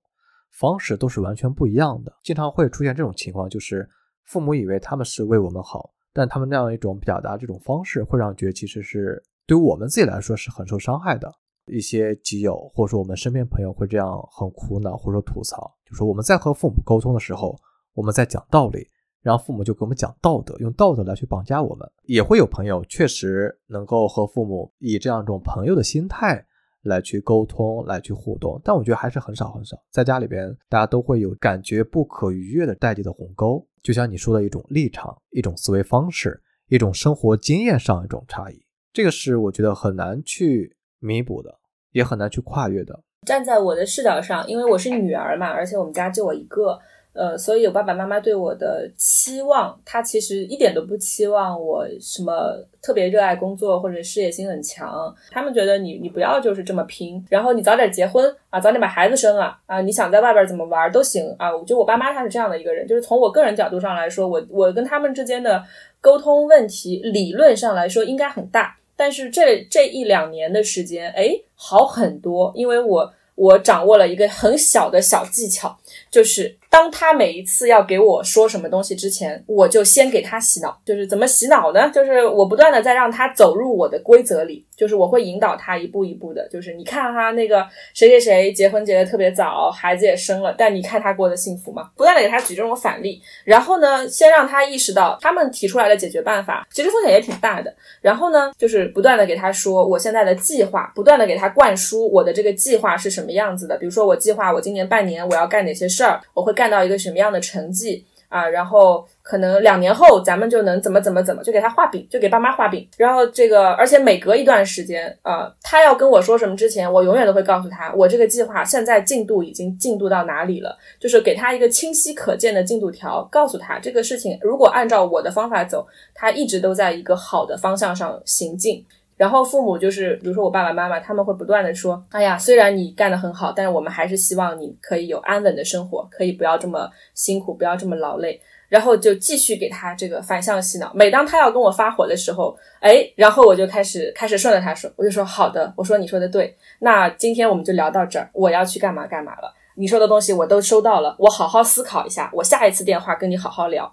[0.51, 2.11] 方式都是完全不一样的。
[2.23, 3.87] 经常会出现这种情况，就是
[4.25, 11.31] 父母以为他们是为我们好，但他们那样一种表达这种方式，会让觉得其实是对我们自己来说是很受伤害的。
[11.67, 17.55] 一些基友或者说我们身边朋友会这样很苦恼或者说吐槽，就说我们在和父母沟通的时候，
[17.93, 18.87] 我们在讲道理。
[19.21, 21.85] 然后父母就给我们讲道德，用道德来去绑架我们。
[22.03, 26.45] 也会有朋友确实能够和父母以这样一种朋友的心态
[26.87, 29.77] 来去沟通、来去互动，但我觉得还是很少很少。
[29.91, 38.59] 在家里边，大家都会有感觉不可逾越的代际的鸿沟，就像你说的一种立场、一种思维方式、一种生活经验上一种差异，
[38.91, 41.53] 这个是我觉得很难去弥补的，
[41.91, 43.03] 也很难去跨越的。
[43.25, 46.79] 站在我的视角上，因为我是女儿嘛，而且我们家就我一个。
[47.17, 55.13] 呃，所以有爸爸妈妈对我的期望，他其实一点都不期望我什么特别热爱工作或者事业心很强。
[55.31, 61.51] 他们觉得你你不要就是这么拼，然后你早点结婚啊，早点把孩子生了啊，你想在外边怎么玩都行啊。
[61.51, 65.63] 我觉得我爸妈他是这样的一个人，就是从我个人角度上来说，我我跟他们之间的
[65.99, 75.75] 沟通问题，理论上来说应该很大，但是这这一两年的时间，哎，好很多，因为我我掌握了一个很小的小技巧，
[76.11, 76.55] 就是。
[76.77, 80.79] 当他每一次要给我说什么东西之前，我就先给他洗脑。
[80.85, 81.89] 就是怎么洗脑呢？
[81.89, 86.47] 就是我不断的在让他走入我的规则里，就是我会引导他一步一步的。
[86.49, 87.65] 就是你看哈，那个
[87.95, 91.89] 谁谁谁结婚结的特别早，孩子也生了，但你看他过得幸福吗？
[91.95, 97.73] 不断的给他举这种反例，然后呢，先让他意识到他们提出来的解决办法其实风险也挺大的。
[98.01, 103.75] 然后呢，就是不断的给他说我现在的计划，不断的给他灌输我的这个计划是什么样子的。
[103.77, 108.45] 比如说我计划我今年半年我要干哪些事儿，我会干看到一个什么样的成绩啊？
[108.45, 112.85] 然后可能两年后咱们就能怎么怎么怎么，就给他画饼，就给爸妈画饼。
[112.97, 128.85] 然后这个，而且每隔一段时间啊，他要跟我说什么之前，我永远都会告诉他，我这个计划现在进度已经进度到哪里了，就是给他一个清晰可见的进度条，告诉他这个事情如果按照我的方法走，他一直都在一个好的方向上行进。
[129.17, 138.39] 然后父母就是，比如说我爸爸妈妈，他们会不断的说：“哎呀，虽然你干得很好，但是我们还是希望你可以有安稳的生活，可以不要这么辛苦，不要这么劳累。”
[138.69, 140.91] 然后就继续给他这个反向洗脑。
[140.93, 149.53] 每当他要跟我发火的时候，哎，然后我就开始开始顺着他说，我就说：“好的，我说你说的对，那今天我们就聊到这儿，我要去干嘛干嘛了。
[149.75, 153.89] 你说的东西我都收到了，我好好思考一下，我下一次电话跟你好好聊。”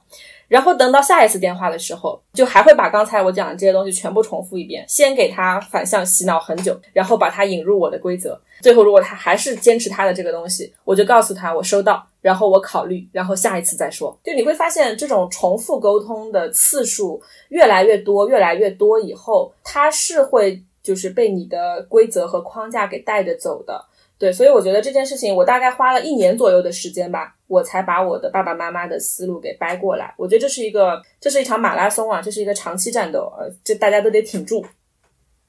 [0.54, 8.40] 然后等到下一次电话的时候，就还会把刚才我讲的这些东西全部重复一遍，先给他反向洗脑很久，然后把他引入我的规则。
[8.60, 14.16] 最后，如果他还是坚持他的这个东西，我就告诉他我收到，然后我考虑，然后下一次再说。
[14.22, 23.84] 就你会发现，这种重复沟通的次数越来越多，越来越多以后，他是会就是被你的规则和框架给带着走的。
[24.16, 30.14] 对，所以我觉得这件事情，我大概花了一年左右的时间吧，我才把我的爸爸妈妈的思路给掰过来。
[30.16, 34.64] 我觉得这是一个，这是一场马拉松啊，这是一个长期战斗，呃，这大家都得挺住。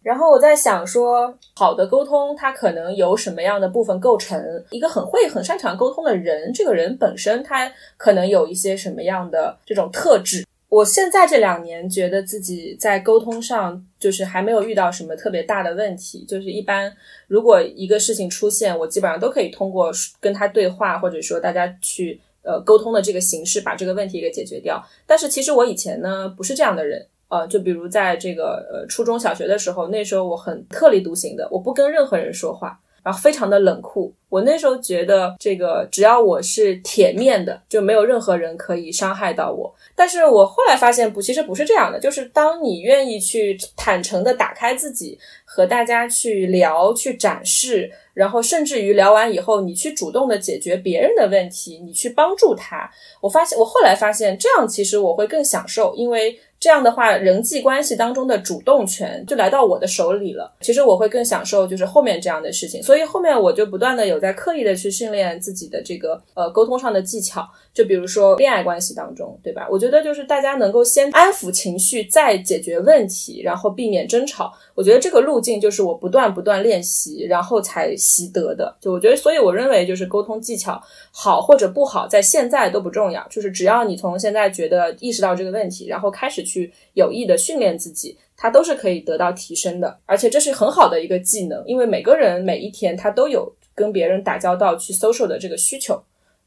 [0.02, 4.40] 然后我在想说，好的沟通它可能由什么样的部分构成？
[4.70, 10.46] 一个很会、很擅长沟通的人，这个人本身他可能有一些什么样的这种特质？
[10.68, 16.92] 我现在这两年觉得自己在沟通上就是还没有遇到什么特别大的问题，就是一般
[17.28, 24.84] 如果一个事情出现，我基本上都可以通过跟他对话，或者说大家去呃沟通的这个形式把这个问题给解决掉。
[25.06, 32.80] 但是其实我以前呢不是这样的人，呃，就比如在这个呃初中小学的时候，那时候我很特立独行的，我不跟任何人说话。
[33.04, 39.74] 然后非常的冷酷，我那时候觉得这个只要我是铁面的，就没有任何人可以伤害到我。
[39.96, 52.92] 但是我后来发现不，其实不是这样的，就是当你愿意去坦诚的打开自己，和大家去聊、去展示，然后甚至于聊完以后，你去主动的解决别人的问题，你去帮助他。
[53.22, 56.38] 我发现，我后来发现这样其实我会更享受，因为。
[56.58, 60.52] 这样的话，人际关系当中的主动权就来到我的手里了。
[60.62, 67.48] 其实我会更享受就是后面这样的事情，所以后面我就不断的有在刻意的去训练自己的这个呃沟通上的技巧。
[67.74, 69.68] 就比如说恋爱关系当中，对吧？
[69.70, 74.54] 我觉得就是大家能够先安抚情绪，再解决问题，然后避免争吵。
[74.74, 78.74] 我觉得这个路径就是我不断不断练习，然后才习得的。
[78.80, 83.28] 就我觉得，所以我认为就是沟通技巧好或者不好，在现在都不重要。
[83.28, 90.00] 就是只要你从现在觉得意识到这个问题，然后开始去有意的训练自己，它都是可以得到提升的。
[90.06, 96.02] 而且这是很好的一个技能，因为每个人每一天他都有跟别人打交道、去 social 的这个需求。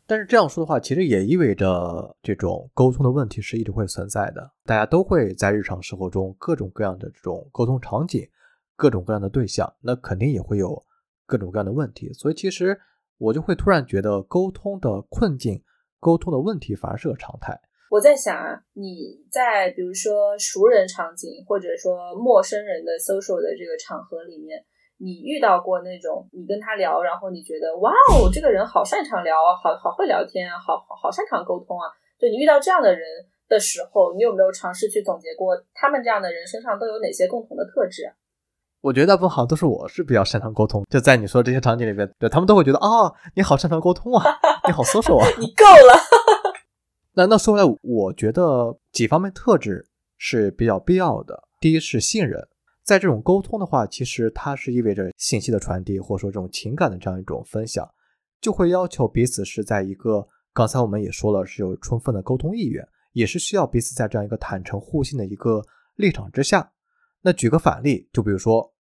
[0.07, 4.51] 但是这样说的话，其实也意味着这种沟通的问题是一直会存在的。
[4.65, 8.27] 大家都会在日常生活中各种各样的这种沟通场景，
[8.75, 10.83] 各种各样的对象，那肯定也会有
[11.27, 12.11] 各种各样的问题。
[12.15, 12.81] 所以其实
[13.19, 15.63] 我就会突然觉得，沟通的困境、
[16.01, 17.61] 沟通的问题反而是个常态。
[17.91, 24.65] 我在想啊，你在比如说熟人场景，或者说陌生人的 social 的这个场合里面。
[25.01, 31.87] 你遇到过那种你跟他聊，然后你觉得哇哦，这个人好擅长聊，好好会聊天啊，好好好擅长沟通啊。
[32.19, 33.07] 就你遇到这样的人
[33.49, 38.13] 的时候，你有没有尝试去总结过他们这样的人身上都有哪些共同的特质？
[38.81, 40.85] 我觉得大部分好像都是我是比较擅长沟通。
[40.91, 44.25] 就在你说这些场景里边，对他们都会觉得啊，你好擅长沟通啊，
[44.67, 45.95] 你好 social 啊，你够了。
[47.15, 49.87] 那那说回来，我觉得几方面特质
[50.17, 51.45] 是比较必要的。
[51.61, 52.49] 第一是信任。
[52.89, 57.87] 在这种沟通的话，其实它是意味着信息的传递，或者说这种情感的这样一种分享，
[58.41, 62.83] 就会要求彼此是在一个刚才我们也说了是有充分的沟通意愿，
[63.13, 65.63] 也是需要彼此在这样一个坦诚互信的一个
[65.97, 66.73] 立场之下。
[67.21, 68.73] 那举个反例，就比如说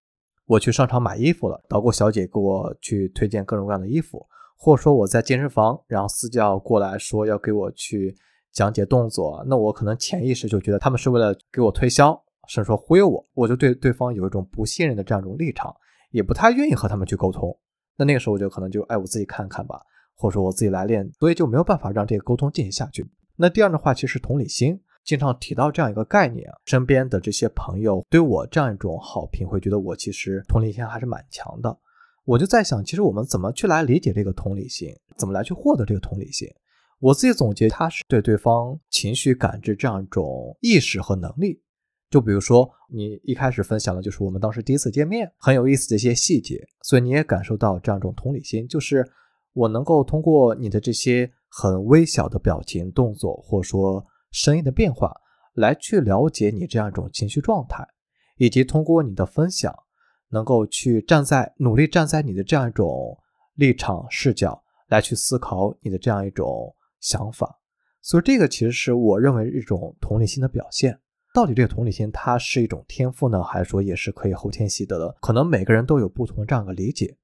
[0.46, 8.16] 我去商场买衣服了，导购小姐给我去推荐各种各样的衣服，或者说我在健身房，然后私教过来说要给我去
[8.52, 12.18] 讲解动作，那我可能潜意识就觉得他们是为了给我推销。
[12.49, 15.72] 甚至说忽悠我，我就对对方有一种不信任的这样一种立场，
[16.11, 17.57] 也不太愿意和他们去沟通。
[17.96, 19.80] 那那个时候我就可能就哎，我自己看看吧，
[20.16, 23.07] 或者说我自己来练，所以就没有办法让这个沟通进行下去。
[23.36, 31.78] 那第二的话，其实同理心经常提到这样一个概念啊，身边的这些朋友对我这样一种好评，会觉得我其实同理心还是蛮强的。
[32.24, 36.49] 我就在想，其实我们怎么去来理解这个同理心，怎么来去获得这个同理心？
[37.01, 41.62] 我自己总结，它是对对方情绪感知这样一种意识和能力。
[42.11, 49.06] 就比如说，你一开始分享的就是我们当时第一次见面很有意思的一些细节，所以你也感受到这样一种同理心，就是
[49.52, 55.14] 我能够通过你的这些很微小的表情、动作，或者说声音的变化，
[55.54, 57.86] 来去了解你这样一种情绪状态，
[58.38, 59.74] 以及通过你的分享，
[60.30, 63.18] 能够去站在努力站在你的这样一种
[63.56, 67.59] 立场视角来去思考你的这样一种想法，
[68.00, 70.98] 所以这个其实是我认为一种同理心的表现。
[71.34, 75.14] 到底这个同理心它是一种天赋呢，还是说也是可以后天习得的？
[75.20, 77.16] 可能每个人都有不同的这样一个理解。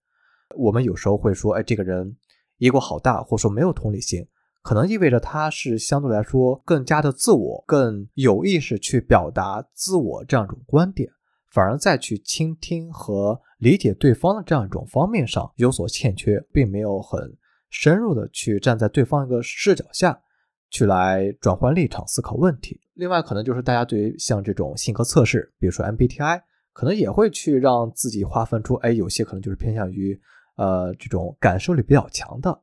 [0.56, 2.16] 我们有时候会说，哎，这个人
[2.58, 4.24] ego 好大，或者说没有同理心，
[4.62, 11.10] 可能意味着他是相对来说更加的自我，更有意识去表达自我这样一种观点，
[11.50, 17.36] 反而在去倾听和理解对方的这样一种方面上有所欠缺，并没有很
[17.70, 20.20] 深入的去站在对方一个视角下。
[20.74, 22.80] 去来转换立场思考问题。
[22.94, 30.20] 另外，可能就是大家对于像这种性格测试，比如说 MBTI，可能也会去让自己划分出，哎，有些可能就是偏向于
[30.56, 32.60] 呃这种感受力比较强的，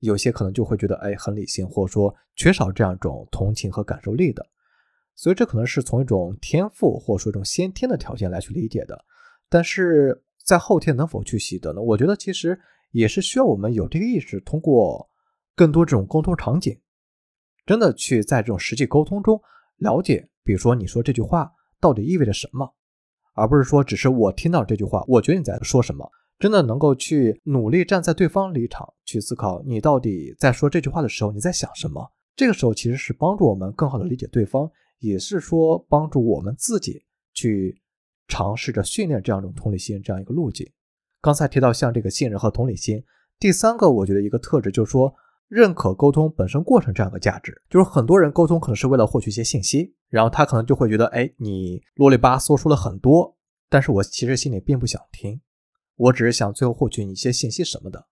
[0.00, 4.44] 有些可能就会觉得哎很理性，或者说缺少这样一种同情和感受力的。
[5.14, 9.00] 所以这可能是从一种天赋或者说一种先天的条件来去理解的。
[9.48, 11.80] 但是在后天能否去习得呢？
[11.80, 12.58] 我觉得其实
[12.90, 15.08] 也是需要我们有这个意识，通过
[15.54, 16.76] 更多这种沟通场景，
[17.66, 19.40] 真的去在这种实际沟通中
[19.78, 21.50] 了解，比如说你说这句话
[21.80, 22.74] 到底意味着什么，
[23.34, 26.10] 而不是说只是我听到这句话，我觉得你在说什么。
[26.36, 32.10] 真的能够去努力站在对方立场去思考，你到底在说这句话的时候你在想什么？
[32.34, 34.68] 这个时候其实是帮助我们更好的理解对方，
[34.98, 37.80] 也是说帮助我们自己去
[38.26, 40.68] 尝试着训练这样一种同理心这样一个路径。
[41.20, 43.02] 刚才提到像这个信任和同理心，
[43.38, 45.14] 第三个我觉得一个特质就是说
[45.48, 53.36] 认可沟通本身过程这样一个价值，就是很多人沟通可能是为了获取一些信息，然后他可能就会觉得，哎，你啰里吧嗦说了很多，
[53.68, 55.40] 但是我其实心里并不想听。
[55.96, 58.04] 我只是想最后获取你一些信息什么的，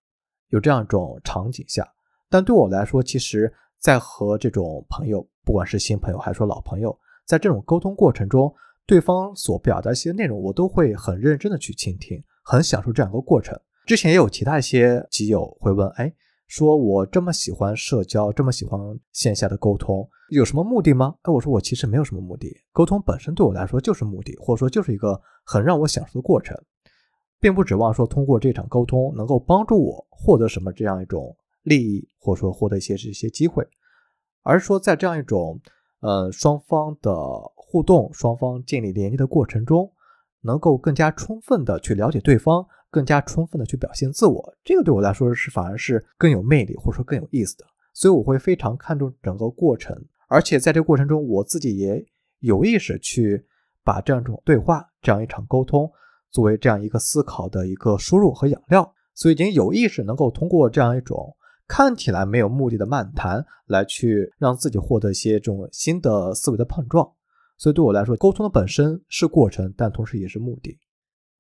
[0.51, 1.85] 有这样一种场景下，
[2.31, 6.97] 但对我来说，其实，在和这种朋友，不管是新朋友还是说老朋友，
[7.27, 8.55] 在这种沟通过程中，
[8.87, 13.59] 对方所表达一些内容，我都会很认真的去倾听，很享受这样一个过程。
[13.85, 16.15] 之前也有其他一些基友会问，哎，
[16.53, 18.79] 说我这么喜欢社交，这么喜欢
[19.11, 21.15] 线下的沟通，有什么目的吗？
[21.23, 26.55] 哎，我说我其实没有什么目的，沟通本身对我来说就是目的，或者说就是一个很让我享受的过程。
[27.41, 33.67] 并不指望说通过这场沟通能够帮助我获得什么这样一种利益，或者说获得一些这些机会，
[34.43, 35.59] 而是说在这样一种
[36.01, 37.17] 呃双方的
[37.55, 39.91] 互动、双方建立连接的过程中，
[40.43, 44.55] 能够更加充分的去了解对方，更加充分的去表现自我。
[44.63, 47.65] 这个对我来说是反而是更有魅力，或者说更有意思的。
[47.93, 52.07] 所以我会非常看重整个过程，而且在这个过程中，我自己也
[52.39, 53.45] 有意识去
[53.83, 55.91] 把这样一种对话、这样一场沟通。
[56.31, 61.37] 作为这样一个思考的一个输入和养料，所以已经有意识能够通过这样一种
[61.69, 67.07] 看起来没有目的的漫谈，来去让自己获得一些这种新的思维的碰撞。
[67.59, 70.79] 所以对我来说，沟通的本身是过程，但同时也是目的。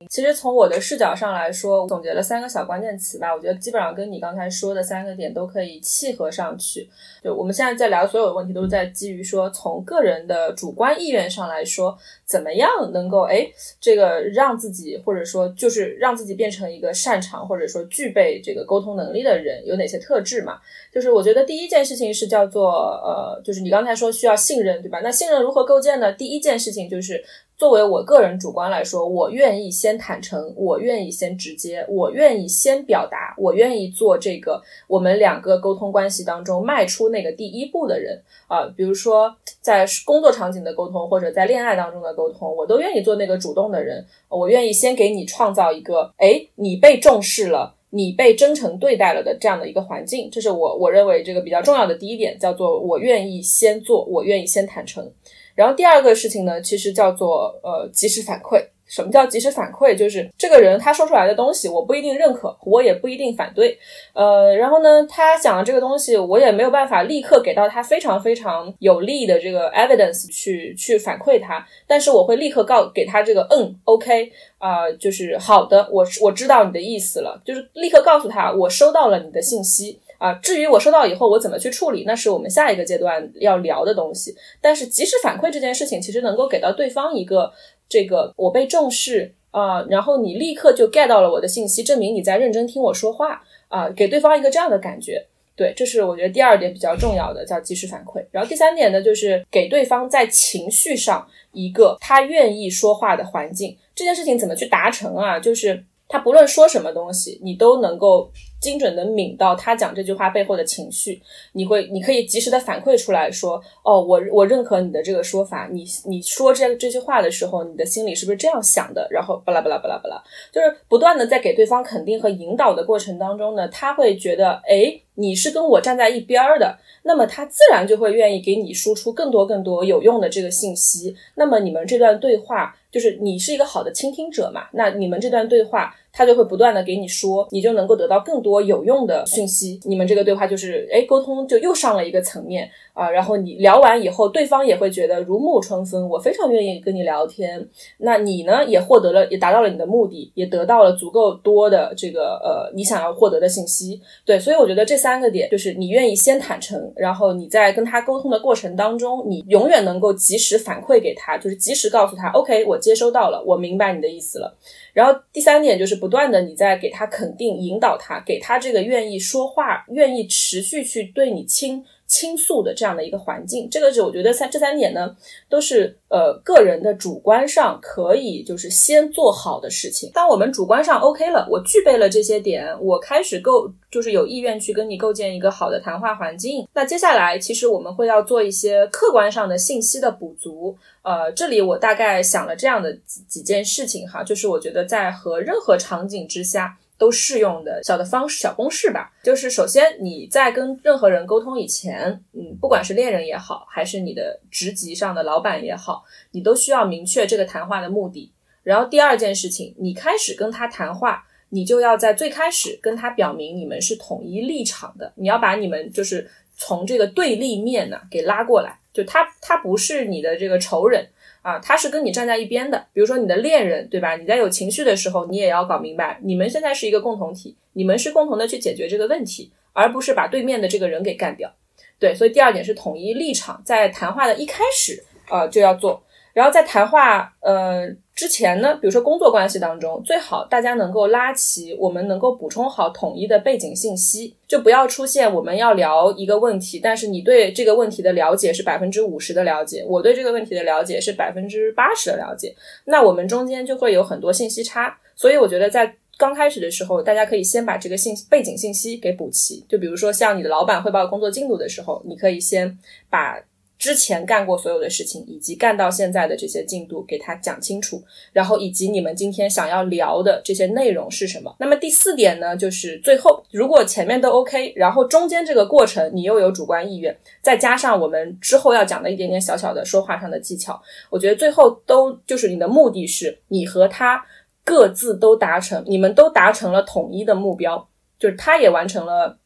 [0.08, 3.34] 其实从我的视角上来说，我总结了三个小关键词吧。
[3.34, 6.88] 我觉得基本上跟你刚才说的三个点都可以契合上去。
[7.22, 13.46] 就我们现在在聊所有的问题，都是在基于说从个人的主观意愿上来说，怎么样能够哎
[13.80, 20.58] 这个让自己或者说就是让自己变成一个擅长或者说具备这个沟通能力的人，有哪些特质嘛？
[20.92, 22.70] 就是我觉得第一件事情是叫做
[23.04, 25.00] 呃，就是你刚才说需要信任，对吧？
[25.02, 26.12] 那信任如何构建呢？
[26.12, 27.24] 第一件事情就是。
[27.62, 38.66] 作为我个人主观来说，我愿意先坦诚，我愿意先直接，我愿意先表达，我愿意做这个我们两个沟通关系当中迈出那个第一步的人啊。
[38.76, 44.04] 比如说在工作场景的沟通，或者在恋爱当中的沟通，我都愿意做那个主动的人。
[44.28, 50.28] 我愿意先给你创造一个，哎，你被重视了，你被真诚对待了的这样的一个环境。
[50.32, 55.08] 这是我我认为这个比较重要的第一点，叫做我愿意先做，我愿意先坦诚。
[55.54, 58.64] 然后第二个事情呢，其实叫做呃及时反馈。
[58.84, 59.96] 什么叫及时反馈？
[59.96, 63.78] 就是这个人他说出来的东西，我不一定认可，我也不一定反对。
[64.12, 71.66] 呃，然后呢，他讲的这个东西，我也没有办法立刻给到他非常非常有利的这个 evidence 去去反馈他。
[71.86, 79.98] 但是我会立刻告给他这个嗯，OK 啊，就是好的，我我知道你的意思了，就是立刻告诉他我收到了你的信息。
[80.22, 84.32] 啊，至于我收到以后我怎么去处理，那是我们下一个阶段要聊的东西。
[84.60, 87.52] 但是及时反馈这件事情，其实能够给到对方一个
[87.88, 95.26] 这个我被重视啊，然后你立刻就 get 到了我的信息，证明你在认真听我说话啊，给对方一个这样的感觉。
[95.56, 98.24] 对，这是我觉得第二点比较重要的，叫及时反馈。
[98.30, 103.76] 然后第三点呢，就是给对方在情绪上一个他愿意说话的环境。
[103.94, 105.38] 这件事情怎么去达成啊？
[105.38, 108.30] 就是他不论说什么东西，你都能够。
[108.62, 111.20] 精准的抿到他讲这句话背后的情绪，
[111.50, 119.04] 你会，你可以及时的反馈出来说，哦，我我认可你的这个说法，你你说这这句话的时候，你的心里是不是这样想的？
[119.10, 120.22] 然后巴拉巴拉巴拉巴拉，
[120.52, 131.16] 就是不断的在给对方肯定和引导的过程当中呢，他会觉得，哎，你是跟我站在一边的，那么他自然就会愿意给你输出更多更多有用的这个信息。
[131.34, 134.68] 那么你们这段对话，就是你是一个好的倾听者嘛？
[134.74, 135.92] 那你们这段对话。
[136.12, 139.80] 他就会不断的给你说，你就能够得到更多有用的讯息。
[139.84, 143.08] 你们这个对话就是，哎，沟通就又上了一个层面啊。
[143.08, 147.66] 然后你聊完以后，对方也会觉得如沐春风，我非常愿意跟你聊天。
[147.98, 154.00] 那你呢，也获得了，也达到了你的目的，也得到了足够多的这个呃你想要获得的信息。
[154.26, 164.54] 对，所以我觉得这三个点就是你愿意先坦诚，然后你在跟他沟通的过程当中，你永远能够及时反馈给他，就是及时告诉他，OK，我接收到了，我明白你的意思了。
[164.92, 171.82] 然后第三点就是不断的你在给他肯定、引导他，给他这个愿意说话、愿意持续去对你倾
[172.12, 173.66] 倾诉的这样的一个环境。
[173.70, 175.16] 这个是我觉得三这三点呢，
[175.48, 180.10] 都是呃个人的主观上可以就是先做好的事情。
[180.12, 186.68] 当我们主观上 OK 了，我具备了这些点，我开始构就是有意愿去跟你构建一个好的谈话环境。
[186.74, 190.76] 那接下来其实我们会要做一些客观上的信息的补足。
[191.00, 199.10] 呃，这里我大概想了这样的几几件事情哈，就是我觉得在和任何场景之下都适用的小的方式、小公式吧。
[199.24, 208.30] 就是首先你在跟任何人沟通以前，嗯，不管是恋人也好，还是你的职级上的老板也好，你都需要明确这个谈话的目的。
[208.62, 218.78] 然后第二件事情，你开始跟他谈话，你就要在最开始跟他表明你们是统一立场的，你要把你们就是从这个对立面呢给拉过来。
[218.92, 221.08] 就他，他不是你的这个仇人
[221.42, 222.86] 啊，他是跟你站在一边的。
[222.92, 224.16] 比如说你的恋人，对吧？
[224.16, 231.52] 你在有情绪的时候，你也要搞明白，你们现在是一个共同体，你们是共同的去解决这个问题，而不是把对面的这个人给干掉。
[231.98, 236.02] 对，所以第二点是统一立场，在谈话的一开始，呃，就要做。
[236.32, 237.88] 然后在谈话，呃。
[238.14, 252.54] 之前呢，比如说工作关系当中，最好大家能够拉齐，我们能够补充好统一的背景信息，就不要出现我们要聊一个问题，但是你对这个问题的了解是百分之五十的了解，我对这个问题的了解是百分之八十的了解，
[252.84, 254.94] 那我们中间就会有很多信息差。
[255.16, 259.64] 所以我觉得在刚开始的时候，大家可以先把这个信背景信息给补齐。
[259.66, 262.78] 就比如说像你的老板汇报工作进度的时候，你可以先
[263.08, 263.42] 把。
[263.82, 268.00] 之前干过所有的事情，以及干到现在的这些进度，给他讲清楚，
[268.32, 271.52] 然后以及你们今天想要聊的这些内容是什么。
[271.58, 280.80] 那么第四点呢，就是最后如果前面都 OK，然后中间这个过程你又有主观意愿，再加上我们之后要讲的一点点小小的说话上的技巧，
[281.10, 284.24] 我觉得最后都就是你的目的是你和他
[284.64, 289.40] 各自都达成，你们都达成了统一的目标，就是他也完成了。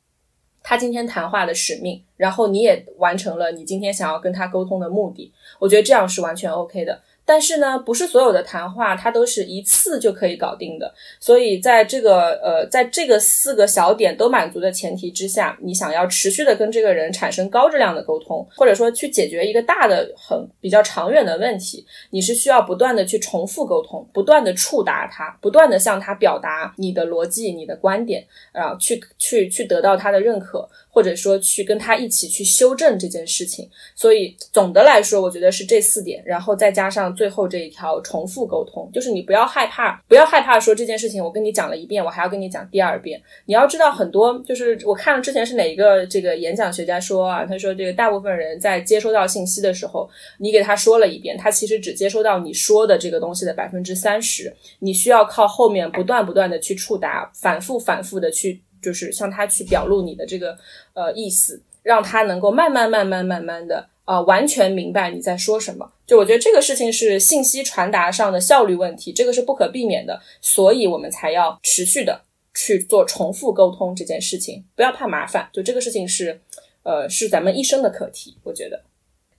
[0.68, 7.00] 他今天谈话的使命，然后你也完成了你今天想要跟他沟通的目的，我觉得这样是完全 OK 的。
[7.26, 10.94] 但是呢，不是所有的谈话它都是一次就可以搞定的。
[11.20, 30.68] 所以在这个呃，在这个四个小点都满足的前提之下，你想要持续的跟这个人产生高质量的沟通，或者说去解决一个大的很比较长远的问题，你是需要不断的去重复沟通，不断的触达他，不断的向他表达你的逻辑、你的观点，啊，去去去得到他的认可。
[30.96, 43.20] 或者说去跟他一起去修正这件事情，所以总的来说，我觉得是这四点，然后再加上最后这一条重复沟通，就是你不要害怕，不要害怕说这件事情我跟你讲了一遍，我还要跟你讲第二遍。
[43.44, 50.08] 你要知道很多，就是我看了之前是哪一个这个演讲学家说啊，他说这个大部分人在接收到信息的时候，
[50.38, 58.62] 你给他说了一遍，他其实只接收到你说的这个东西的百分之三十，你需要靠后面不断不断的去触达，反复反复的去。
[58.86, 60.56] 就是向他去表露你的这个
[60.94, 65.90] 呃意思，让他能够慢慢慢慢慢慢的啊完全明白你在说什么。
[66.06, 72.22] 就我觉得这个事情是信息传达上的效率问题，这个是不可避免的，所以我们才要持续的
[72.54, 75.48] 去做重复沟通这件事情，不要怕麻烦。
[75.52, 76.40] 就这个事情是
[76.84, 78.84] 呃是咱们一生的课题，我觉得。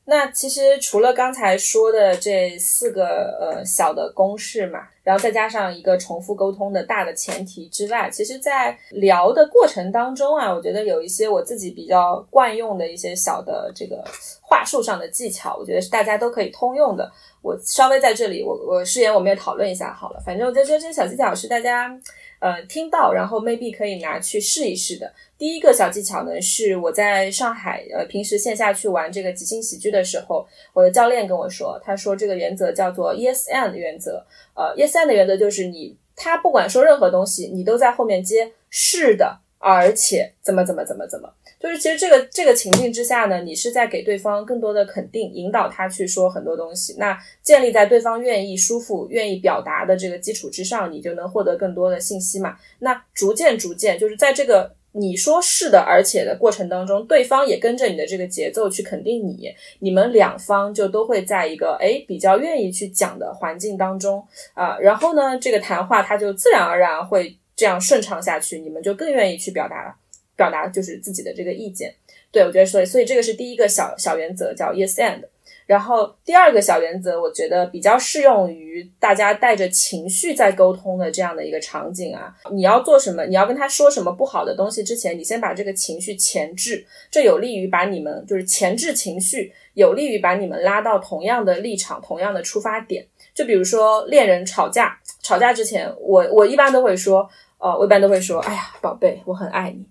[0.10, 14.02] 那其实除了刚才说的这四个呃小的公式嘛，然后再加上一个重复沟通的大的前提之外，其实，在聊的过程当中啊，我觉得有一些我自己比较惯用的一些小的这个
[14.42, 17.12] 话术上的技巧，我觉得是大家都可以通用的。
[17.42, 20.22] 我稍微在这里，我我誓言我们也讨论一下好了。
[20.26, 21.94] 反正我觉得这些小技巧是大家
[22.40, 25.12] 呃听到，然后 maybe 可以拿去试一试的。
[25.38, 41.30] 第一个小技巧呢，是我在上海，呃，平时线下去玩这个即兴喜剧的时候，我的教练跟我说，他说这个原则叫做 yes and 原则，呃，yes and 的原则就是你他不管说任何东西，你都在后面接是的，而且怎么怎么怎么怎么，
[41.60, 52.56] 就是其实这个这个情境之下呢，你是在给对方更多的肯定，引导他去说很多东西，那建立在对方愿意舒服、愿意表达的这个基础之上，你就能获得更多的信息嘛。
[52.80, 54.76] 那逐渐逐渐，就是在这个。
[54.94, 64.26] 你说是的，而且的过程当中，对方也跟着你的这个节奏去肯定你，你们两方就都会在一个哎比较愿意去讲的环境当中
[64.56, 69.98] 啊，然后呢，这个谈话它就自然而然会这样顺畅下去，你们就更愿意去表达
[70.38, 71.94] 表达就是自己的这个意见。
[72.32, 75.24] 对我觉得，所以所以这个是第一个小小原则，叫 yes and。
[75.66, 82.34] 然后第二个小原则，我觉得比较适用于大家带着情绪在沟通的这样的一个场景啊。
[82.54, 83.26] 你要做什么？
[83.26, 93.06] 你要跟他说什么不好的东西之前，你先把这个情绪前置，这有利于把你们就是前置情绪，有利于把你们拉到同样的立场、同样的出发点。
[93.34, 99.86] 就比如说恋人吵架，吵架之前，我我一般都会说，哦，我一般都会说，哎呀，宝贝，我很爱你。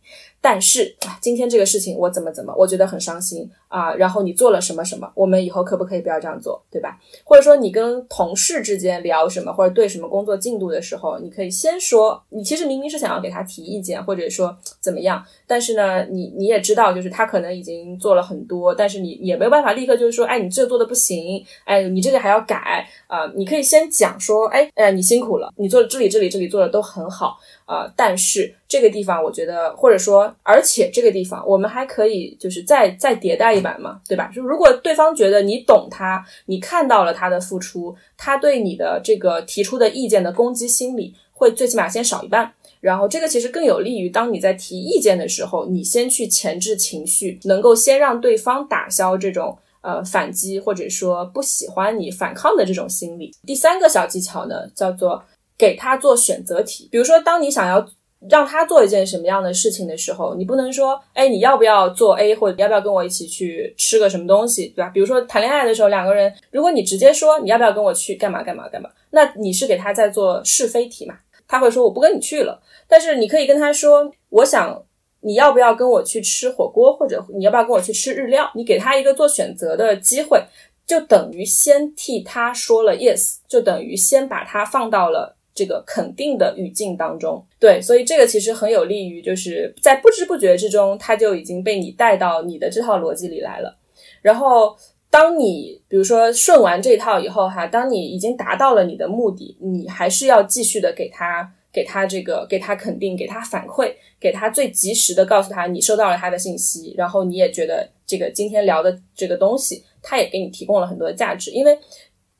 [0.48, 3.92] 但是啊，今天这个事情我怎么怎么，我觉得很伤心啊。
[3.92, 7.00] 然后你做了什么什么，我们以后可不可以不要这样做，对吧？
[7.24, 23.26] 或者说你跟同事之间聊什么，或者对什么工作进度的时候，你可以先说，你其实明明是想要给他提意见，或者说怎么样，但是呢，你你也知道，就是他可能已经做了很多，但是你也没有办法立刻就是说，哎，你这做的不行，哎，你这个还要改啊。
[23.34, 27.36] 你可以先讲说，哎，哎，你辛苦了，你做这里这里这里做的都很好。
[27.66, 34.30] 啊，但是这个地方我觉得，或者说，而且这个地方我们还可以就是再再迭代一版嘛，对吧？
[34.34, 53.32] 就如果对方觉得你懂他，你看到了他的付出，他对你的这个提出的意见的攻击心理会最起码先少一半，然后这个其实更有利于当你在提意见的时候，你先去前置情绪，能够先让对方打消这种呃反击或者说不喜欢你反抗的这种心理。
[53.46, 55.22] 第三个小技巧呢，叫做。
[55.58, 57.88] 给他做选择题，比如说，当你想要
[58.28, 64.90] 让他做一件什么样的事情的时候，你不能说，哎，你要不要做 A，或者要不要跟我一起去吃个什么东西，对吧？
[64.90, 71.16] 比如说谈恋爱的时候，两个人，如果你直接说你要不要跟我去干嘛干嘛干嘛，那你是给他在做是非题嘛？
[71.48, 72.60] 他会说我不跟你去了。
[72.88, 74.82] 但是你可以跟他说，我想
[75.20, 78.50] 你要不要跟我去吃火锅，或者你要不要跟我去吃日料？
[78.54, 80.42] 你给他一个做选择的机会，
[80.86, 85.36] 就等于先替他说了 yes，就等于先把他放到了。
[85.56, 93.78] 这个肯定的语境当中，对，所以这个其实很有利于，就是在不知不觉之中，他就已经被你带到你的这套逻辑里来了。
[94.20, 94.76] 然后，
[95.08, 111.78] 当你比如说顺完这套以后，哈，当你已经达到了你的目的，你还是要继续的给他，给他这个，给他肯定，给他反馈，给他最及时的告诉他你收到了他的信息，然后你也觉得这个今天聊的这个东西，他也给你提供了很多价值，因为。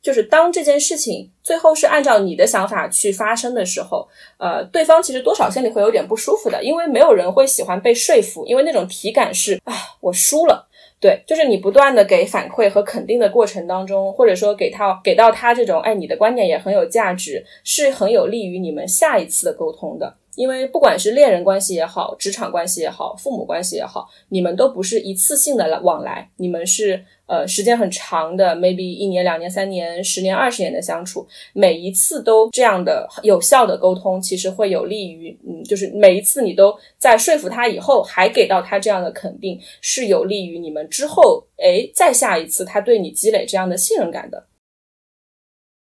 [0.07, 4.07] 就是当这件事情最后是按照你的想法去发生的时候，
[4.39, 10.69] 呃，对方其实多少心里会有点不舒服的，因为没有人会喜欢被说服，因为那种体感是啊，我输了。
[11.01, 20.15] 对，就是你不断的给反馈和肯定的过程当中，或者说给他给到他这种，哎，你的观点也很有价值，是很有利于你们下一次的沟通的。
[20.37, 44.47] 因为不管是恋人关系也好，职场关系也好，父母关系也好，你们都不是一次性的往来，你们是呃时间很长的，maybe 一年、两年、三年、十年、二十年的相处，每一次都这样的有效的沟通，其实会有利于，嗯，就是每一次你都在说服他以后，还给到他这样的肯定，是有利于你们之后，哎，再下一次他对你积累这样的信任感的。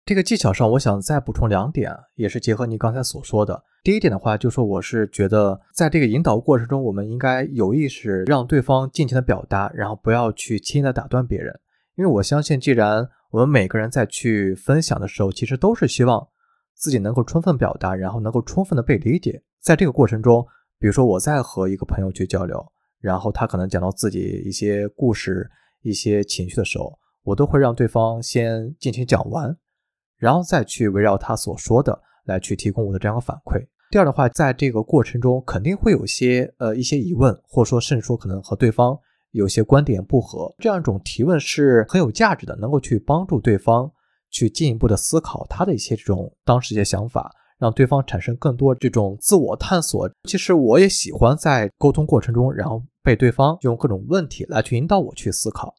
[0.05, 3.63] 这个技巧上，我想再补充两点，也是结合你刚才所说的。
[3.83, 11.59] 第一点的话，就说我是觉得，在这个引导过程中，我们应该有意识让对方尽情的表达，然后不要去轻易的打断别人。
[11.97, 16.27] 因为我相信，既然我们每个人在去分享的时候，其实都是希望
[16.75, 19.41] 自己能够充分表达，然后能够充分的被理解。
[19.61, 20.45] 在这个过程中，
[20.79, 22.67] 比如说我在和一个朋友去交流，
[23.01, 25.49] 然后他可能讲到自己一些故事、
[25.83, 29.57] 一些情绪的时候，我都会让对方先尽情讲完。
[30.21, 33.61] 然后再去围绕他所说的来去提供我的这样的反馈。
[33.91, 38.97] 第二的话，在这个过程中肯定会有些呃一些疑问，或者说甚至说可能和对方
[39.33, 43.91] 有些观点不合，这样一种提问是很有价值的，能够去帮助对方
[44.31, 50.09] 去进一步的思考他的一些这种当时一些想法，让对方产生更多这种自我探索。
[50.29, 55.75] 其实我也喜欢在沟通过程中，然后被对方用各种问题来去引导我去思考。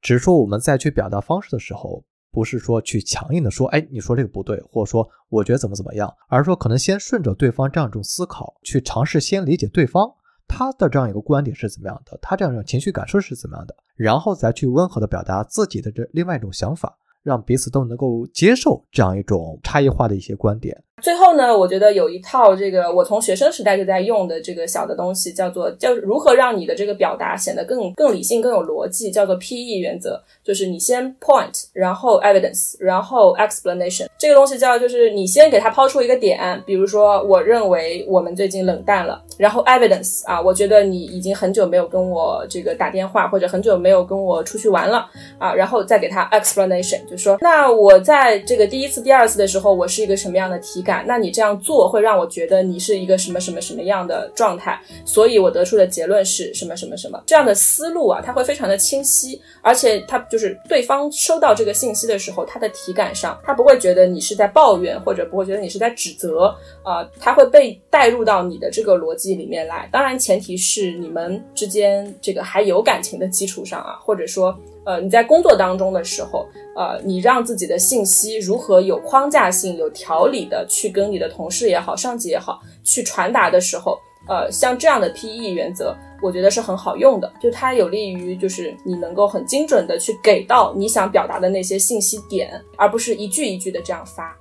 [0.00, 2.02] 只是说我们在去表达方式的时候。
[2.32, 10.10] 不是说去强硬的说，哎，你说这个不对，或者说我觉得怎么怎么样，而是说可能先顺着对方这样一种思考，去尝试先理解对方
[10.48, 20.82] 他的这样一个观点是怎么样的，他这样一种情绪感受是怎么样的，然后再去温和的表达自己的这另外一种想法，让彼此都能够接受这样一种差异化的一些观点。
[21.02, 30.22] 最后呢，我觉得有一套这个我从学生时代就在用的这个小的东西，叫做叫如何让你的这个表达显得更更理性、更有逻辑，叫做 PE 原则。
[30.44, 34.06] 就是你先 point，然后 evidence，然后 explanation。
[34.16, 45.08] 这个东西叫就是你先给他抛出一个点，比如说我认为我们最近冷淡了，然后 evidence 啊，我觉得你已经很久没有跟我这个打电话，或者很久没有跟我出去玩了
[45.38, 51.04] 啊，然后再给他 explanation，就说那我在这个第一次、第二次的时候，我是一个什么样的体感？
[51.06, 54.80] 那你这样做会让我觉得你是一个什么什么什么样的状态？
[55.04, 57.22] 所以我得出的结论是什么什么什么？
[57.24, 60.18] 这样的思路啊，它会非常的清晰，而且它。
[60.32, 66.46] 就是对方收到这个信息的时候，他的体感上，他不会觉得你是在抱怨，或者不会觉得你是在指责，
[66.82, 69.86] 啊，他会被带入到你的这个逻辑里面来。
[69.92, 76.46] 当然，前提是你们之间这个还有感情的基础上啊，或者说，呃，你在工作当中的时候，
[76.76, 83.98] 呃，你让自己的信息如何有框架性、有条理的去跟你的同事也好、上级也好去传达的时候。
[84.28, 94.32] 呃，像这样的 PE 原则，我觉得是很好用的，就它有利于就是你能够很精准的去给到你想表达的那些信息点，而不是一句一句的这样发。